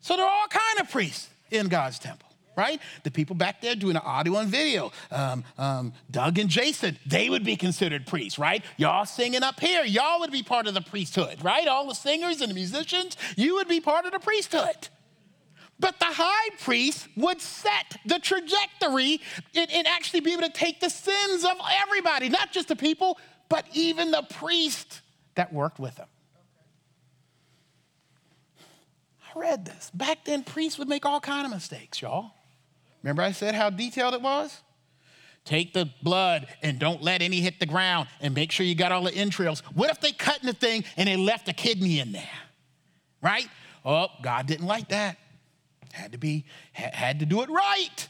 [0.00, 2.80] So there are all kind of priests in God's temple, right?
[3.02, 7.28] The people back there doing the audio and video, um, um, Doug and Jason, they
[7.28, 8.62] would be considered priests, right?
[8.76, 11.66] Y'all singing up here, y'all would be part of the priesthood, right?
[11.66, 14.88] All the singers and the musicians, you would be part of the priesthood.
[15.78, 19.20] But the high priest would set the trajectory
[19.54, 21.52] and, and, actually be able to take the sins of
[21.82, 23.18] everybody, not just the people,
[23.48, 25.02] but even the priest
[25.34, 26.06] that worked with him.
[29.22, 29.90] I read this.
[29.92, 32.32] Back then, priests would make all kind of mistakes, y'all.
[33.02, 34.62] Remember I said how detailed it was?
[35.44, 38.90] Take the blood and don't let any hit the ground and make sure you got
[38.90, 39.60] all the entrails.
[39.74, 42.28] What if they cut in the thing and they left a kidney in there?
[43.22, 43.46] Right?
[43.84, 45.18] Oh, God didn't like that.
[45.96, 48.08] Had to be, had to do it right,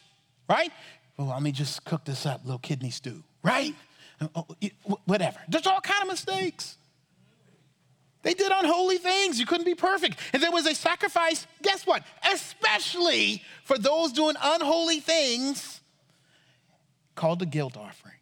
[0.51, 0.73] right?
[1.17, 3.77] Well, let me just cook this up, little kidney stew, right?
[4.21, 4.47] Uh, oh,
[5.05, 5.39] whatever.
[5.49, 6.79] There's all kind of mistakes.
[8.23, 9.39] They did unholy things.
[9.39, 10.19] You couldn't be perfect.
[10.33, 12.03] And there was a sacrifice, guess what?
[12.35, 15.81] Especially for those doing unholy things
[17.15, 18.16] called the guilt offering.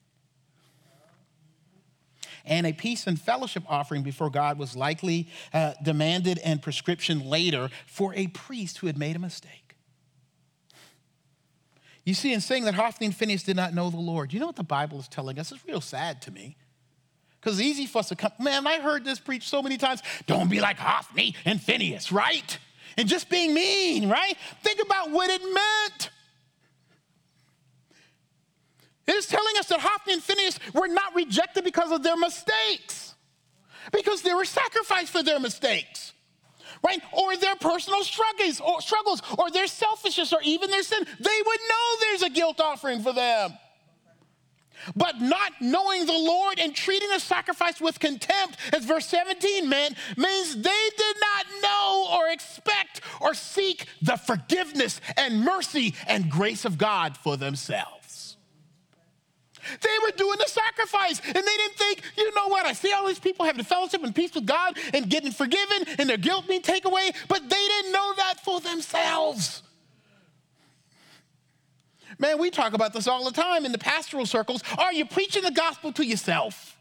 [2.44, 7.70] And a peace and fellowship offering before God was likely uh, demanded and prescription later
[7.86, 9.76] for a priest who had made a mistake.
[12.04, 14.46] You see, in saying that Hophni and Phinehas did not know the Lord, you know
[14.46, 15.50] what the Bible is telling us?
[15.50, 16.56] It's real sad to me.
[17.40, 20.02] Because it's easy for us to come, man, I heard this preached so many times.
[20.26, 22.58] Don't be like Hophni and Phinehas, right?
[22.96, 24.34] And just being mean, right?
[24.62, 26.10] Think about what it meant.
[29.06, 33.14] It is telling us that Hophni and Phinehas were not rejected because of their mistakes,
[33.92, 36.12] because they were sacrificed for their mistakes,
[36.82, 37.00] right?
[37.12, 41.04] Or their personal struggles, or struggles, or their selfishness, or even their sin.
[41.04, 43.58] They would know there's a guilt offering for them.
[44.96, 49.96] But not knowing the Lord and treating the sacrifice with contempt, as verse 17 meant,
[50.16, 56.64] means they did not know or expect or seek the forgiveness and mercy and grace
[56.64, 58.03] of God for themselves.
[59.80, 63.06] They were doing the sacrifice and they didn't think, you know what, I see all
[63.06, 66.62] these people having fellowship and peace with God and getting forgiven and their guilt being
[66.62, 69.62] taken away, but they didn't know that for themselves.
[72.18, 74.62] Man, we talk about this all the time in the pastoral circles.
[74.78, 76.73] Are you preaching the gospel to yourself?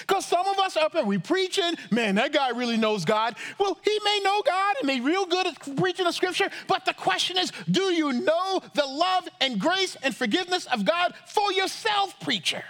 [0.00, 3.36] Because some of us up there, we preaching, man, that guy really knows God.
[3.58, 6.84] Well, he may know God and may be real good at preaching the scripture, but
[6.84, 11.52] the question is, do you know the love and grace and forgiveness of God for
[11.52, 12.64] yourself, preacher?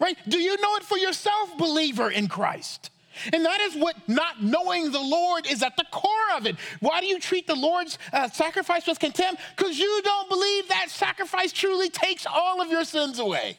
[0.00, 0.16] Right?
[0.28, 2.90] Do you know it for yourself, believer in Christ?
[3.32, 6.56] And that is what not knowing the Lord is at the core of it.
[6.78, 9.42] Why do you treat the Lord's uh, sacrifice with contempt?
[9.56, 13.58] Because you don't believe that sacrifice truly takes all of your sins away.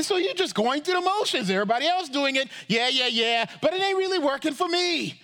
[0.00, 1.50] And so you're just going through the motions.
[1.50, 2.48] Everybody else doing it.
[2.68, 3.44] Yeah, yeah, yeah.
[3.60, 5.20] But it ain't really working for me.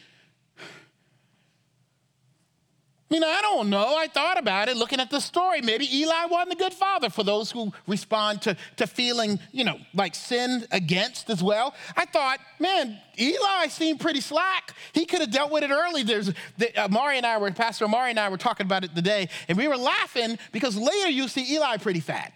[3.10, 3.96] I mean, I don't know.
[3.96, 5.62] I thought about it looking at the story.
[5.62, 9.78] Maybe Eli wasn't a good father for those who respond to, to feeling, you know,
[9.94, 11.74] like sin against as well.
[11.96, 14.74] I thought, man, Eli seemed pretty slack.
[14.92, 16.02] He could have dealt with it early.
[16.02, 18.94] There's the, uh, Mari and I were, Pastor Mari and I were talking about it
[18.94, 22.34] today, and we were laughing because later you see Eli pretty fat,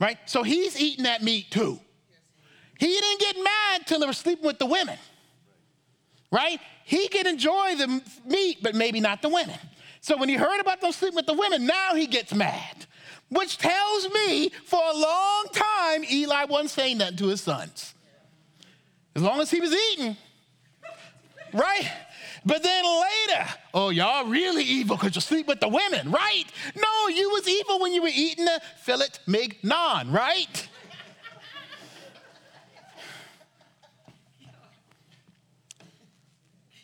[0.00, 0.18] right?
[0.26, 1.78] So he's eating that meat too.
[2.78, 4.98] He didn't get mad till they were sleeping with the women
[6.32, 6.58] right?
[6.84, 9.58] He could enjoy the meat, but maybe not the women.
[10.00, 12.86] So when he heard about them sleeping with the women, now he gets mad,
[13.28, 17.94] which tells me for a long time Eli wasn't saying nothing to his sons.
[19.14, 20.16] As long as he was eating,
[21.52, 21.92] right?
[22.44, 26.44] But then later, oh, y'all really evil because you sleep with the women, right?
[26.74, 30.68] No, you was evil when you were eating the filet mignon, right?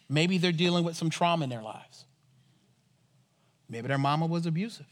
[0.08, 2.04] Maybe they're dealing with some trauma in their lives.
[3.68, 4.86] Maybe their mama was abusive.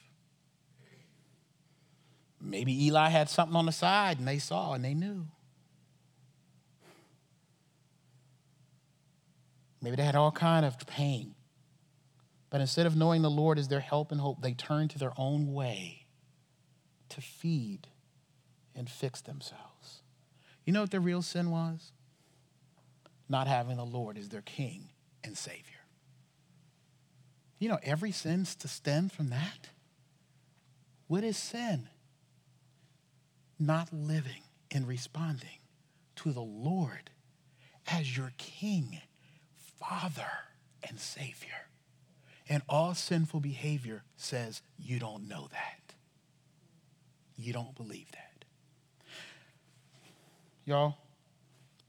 [2.41, 5.27] Maybe Eli had something on the side and they saw and they knew.
[9.87, 11.37] Maybe they had all kind of pain.
[12.51, 15.12] But instead of knowing the Lord as their help and hope, they turned to their
[15.16, 16.07] own way
[17.11, 17.87] to feed
[18.74, 20.03] and fix themselves.
[20.64, 21.93] You know what their real sin was?
[23.28, 24.89] Not having the Lord as their king
[25.22, 25.84] and Savior.
[27.61, 29.68] You know, every sin's to stem from that.
[31.07, 31.91] What is sin?
[33.57, 35.61] Not living and responding
[36.16, 37.11] to the Lord
[37.87, 38.99] as your King,
[39.79, 40.29] Father,
[40.89, 41.68] and Savior.
[42.49, 45.95] And all sinful behavior says you don't know that.
[47.37, 48.45] You don't believe that.
[50.64, 50.97] Y'all,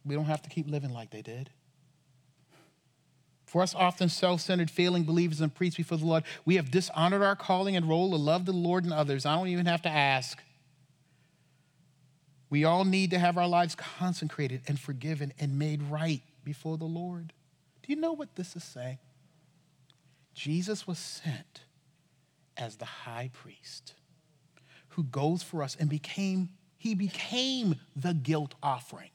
[0.05, 1.49] we don't have to keep living like they did.
[3.45, 7.21] For us, often self centered, failing believers and priests before the Lord, we have dishonored
[7.21, 9.25] our calling and role to love the Lord and others.
[9.25, 10.41] I don't even have to ask.
[12.49, 16.85] We all need to have our lives consecrated and forgiven and made right before the
[16.85, 17.33] Lord.
[17.87, 18.97] Do you know what this is saying?
[20.33, 21.61] Jesus was sent
[22.57, 23.93] as the high priest
[24.89, 29.11] who goes for us and became, he became the guilt offering.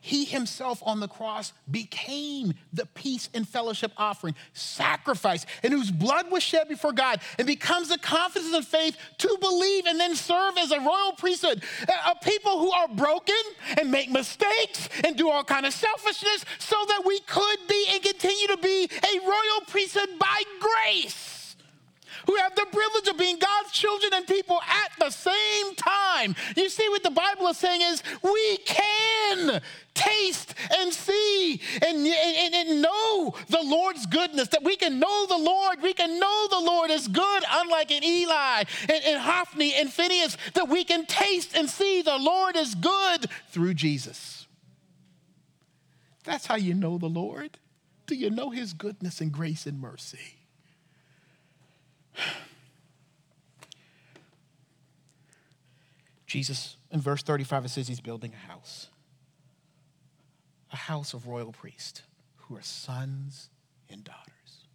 [0.00, 6.30] He himself on the cross became the peace and fellowship offering, sacrifice, and whose blood
[6.30, 10.56] was shed before God and becomes the confidence and faith to believe and then serve
[10.58, 11.62] as a royal priesthood.
[12.06, 13.34] A people who are broken
[13.78, 18.02] and make mistakes and do all kind of selfishness so that we could be and
[18.02, 21.37] continue to be a royal priesthood by grace
[22.28, 26.36] who have the privilege of being God's children and people at the same time.
[26.56, 29.62] You see, what the Bible is saying is we can
[29.94, 35.38] taste and see and, and, and, know the Lord's goodness, that we can know the
[35.38, 39.90] Lord, we can know the Lord is good, unlike in Eli and, and Hophni and
[39.90, 44.46] Phinehas, that we can taste and see the Lord is good through Jesus.
[46.24, 47.58] That's how you know the Lord.
[48.06, 50.37] Do you know his goodness and grace and mercy?
[56.26, 58.88] Jesus, in verse 35, it says he's building a house,
[60.70, 62.02] a house of royal priests
[62.36, 63.48] who are sons
[63.88, 64.66] and daughters.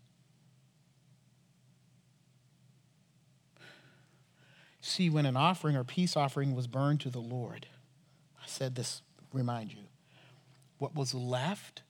[4.81, 7.67] See, when an offering or peace offering was burned to the Lord,
[8.41, 9.83] I said this, remind you,
[10.79, 11.83] what was left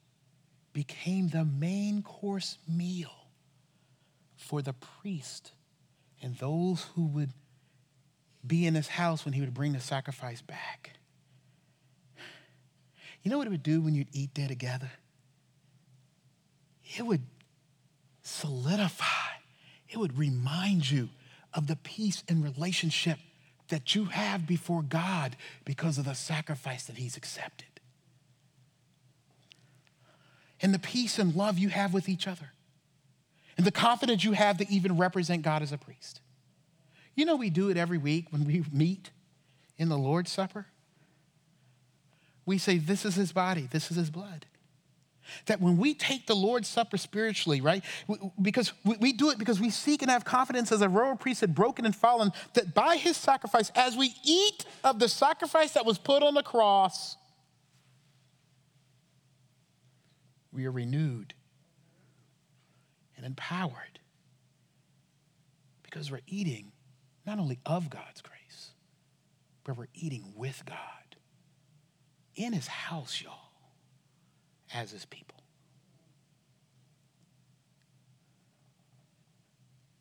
[0.74, 3.23] became the main course meal
[4.44, 5.54] for the priest
[6.22, 7.32] and those who would
[8.46, 10.92] be in his house when he would bring the sacrifice back.
[13.24, 14.92] You know what it would do when you'd eat there together?
[16.98, 17.22] It would
[18.22, 19.06] solidify,
[19.90, 21.10] it would remind you
[21.54, 23.20] of the peace and relationship
[23.70, 25.36] that you have before God
[25.66, 27.68] because of the sacrifice that He's accepted.
[30.62, 32.53] And the peace and love you have with each other.
[33.58, 36.22] And the confidence you have to even represent God as a priest.
[37.16, 39.12] You know, we do it every week when we meet
[39.78, 40.68] in the Lord's Supper.
[42.46, 44.46] We say, This is His body, this is His blood.
[45.46, 47.84] That when we take the Lord's Supper spiritually, right,
[48.42, 51.86] because we do it because we seek and have confidence as a royal priesthood, broken
[51.86, 56.24] and fallen, that by his sacrifice, as we eat of the sacrifice that was put
[56.24, 57.16] on the cross,
[60.52, 61.34] we are renewed
[63.24, 64.00] and empowered
[65.82, 66.74] because we're eating
[67.26, 68.72] not only of God's grace,
[69.64, 70.78] but we're eating with God
[72.36, 73.40] in his house, y'all
[74.74, 75.38] as his people.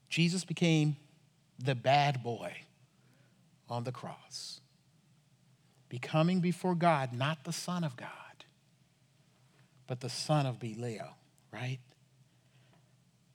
[0.09, 0.97] Jesus became
[1.59, 2.53] the bad boy
[3.69, 4.61] on the cross,
[5.89, 8.09] becoming before God not the Son of God,
[9.87, 11.17] but the son of Belial,
[11.53, 11.79] right?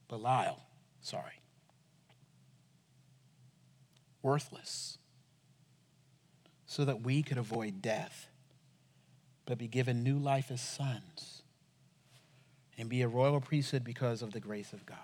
[0.07, 0.61] Belial,
[1.01, 1.41] sorry.
[4.21, 4.97] Worthless,
[6.65, 8.27] so that we could avoid death
[9.47, 11.41] but be given new life as sons
[12.77, 14.97] and be a royal priesthood because of the grace of God.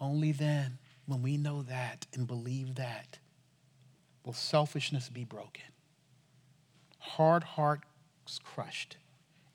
[0.00, 3.18] Only then, when we know that and believe that,
[4.24, 5.72] will selfishness be broken,
[6.98, 8.96] hard hearts crushed,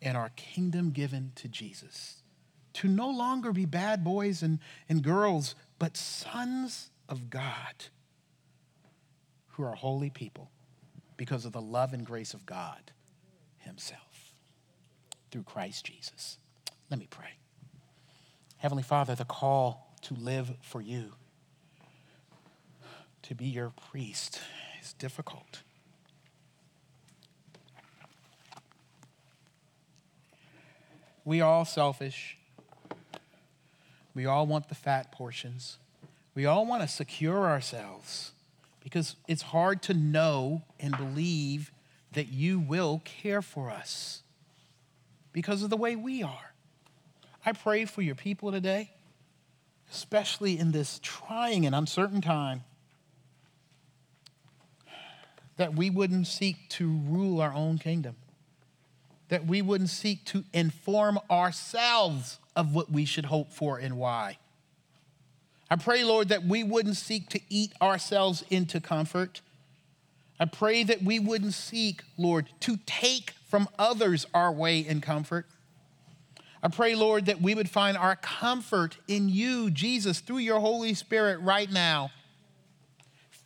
[0.01, 2.20] and our kingdom given to Jesus.
[2.75, 7.85] To no longer be bad boys and, and girls, but sons of God
[9.49, 10.49] who are holy people
[11.17, 12.91] because of the love and grace of God
[13.59, 14.33] himself
[15.29, 16.37] through Christ Jesus.
[16.89, 17.37] Let me pray.
[18.57, 21.13] Heavenly Father, the call to live for you,
[23.23, 24.39] to be your priest,
[24.81, 25.63] is difficult.
[31.23, 32.37] We are all selfish.
[34.13, 35.77] We all want the fat portions.
[36.35, 38.31] We all want to secure ourselves
[38.83, 41.71] because it's hard to know and believe
[42.13, 44.23] that you will care for us
[45.33, 46.53] because of the way we are.
[47.45, 48.91] I pray for your people today,
[49.91, 52.63] especially in this trying and uncertain time,
[55.57, 58.15] that we wouldn't seek to rule our own kingdom,
[59.31, 64.37] that we wouldn't seek to inform ourselves of what we should hope for and why.
[65.69, 69.41] I pray, Lord, that we wouldn't seek to eat ourselves into comfort
[70.41, 75.45] I pray that we wouldn't seek, Lord, to take from others our way in comfort.
[76.63, 80.95] I pray, Lord, that we would find our comfort in you, Jesus, through your Holy
[80.95, 82.09] Spirit right now.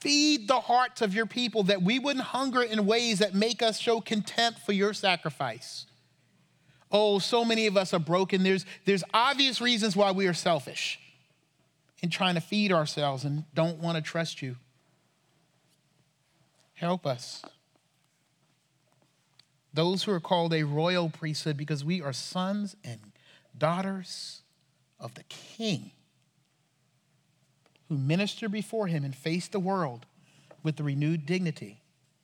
[0.06, 3.80] Feed the hearts of your people that we wouldn't hunger in ways that make us
[3.80, 5.88] show contempt for your sacrifice.
[6.92, 8.44] Oh, so many of us are broken.
[8.44, 11.00] There's, there's obvious reasons why we are selfish
[12.04, 14.58] in trying to feed ourselves and don't want to trust you.
[16.76, 17.44] Help us.
[19.74, 23.00] Those who are called a royal priesthood because we are sons and
[23.58, 24.44] daughters
[25.00, 25.94] of the King
[27.90, 30.06] who minister before him and face the world
[30.64, 31.82] with the renewed dignity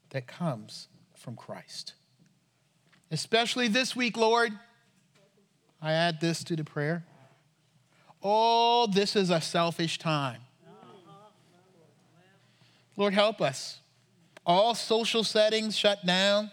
[0.10, 1.94] that comes from Christ.
[3.12, 4.52] Especially this week, Lord,
[5.82, 7.06] I add this to the prayer.
[8.24, 10.42] Oh, this is a selfish time.
[12.98, 13.80] Lord, help us
[14.46, 16.52] all social settings shut down.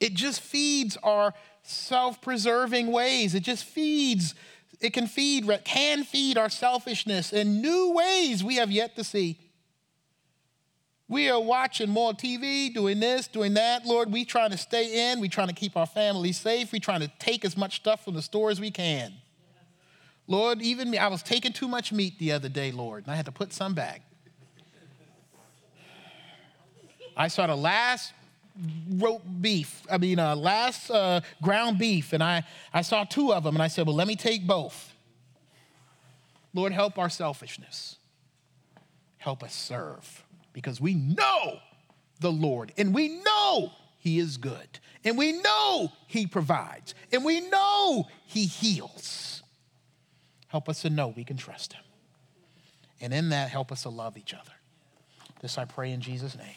[0.00, 3.34] It just feeds our self preserving ways.
[3.34, 4.34] It just feeds,
[4.80, 9.38] it can feed, can feed our selfishness in new ways we have yet to see.
[11.08, 13.86] We are watching more TV, doing this, doing that.
[13.86, 15.20] Lord, we trying to stay in.
[15.20, 16.72] We trying to keep our family safe.
[16.72, 19.12] We trying to take as much stuff from the store as we can.
[20.26, 23.16] Lord, even me, I was taking too much meat the other day, Lord, and I
[23.16, 24.02] had to put some back.
[27.16, 28.12] I saw the last
[28.90, 33.44] roast beef, I mean, uh, last uh, ground beef, and I, I saw two of
[33.44, 34.92] them, and I said, Well, let me take both.
[36.54, 37.96] Lord, help our selfishness.
[39.18, 41.58] Help us serve because we know
[42.20, 47.40] the Lord and we know He is good and we know He provides and we
[47.40, 49.42] know He heals.
[50.48, 51.82] Help us to know we can trust Him.
[53.00, 54.52] And in that, help us to love each other.
[55.42, 56.54] This I pray in Jesus' name.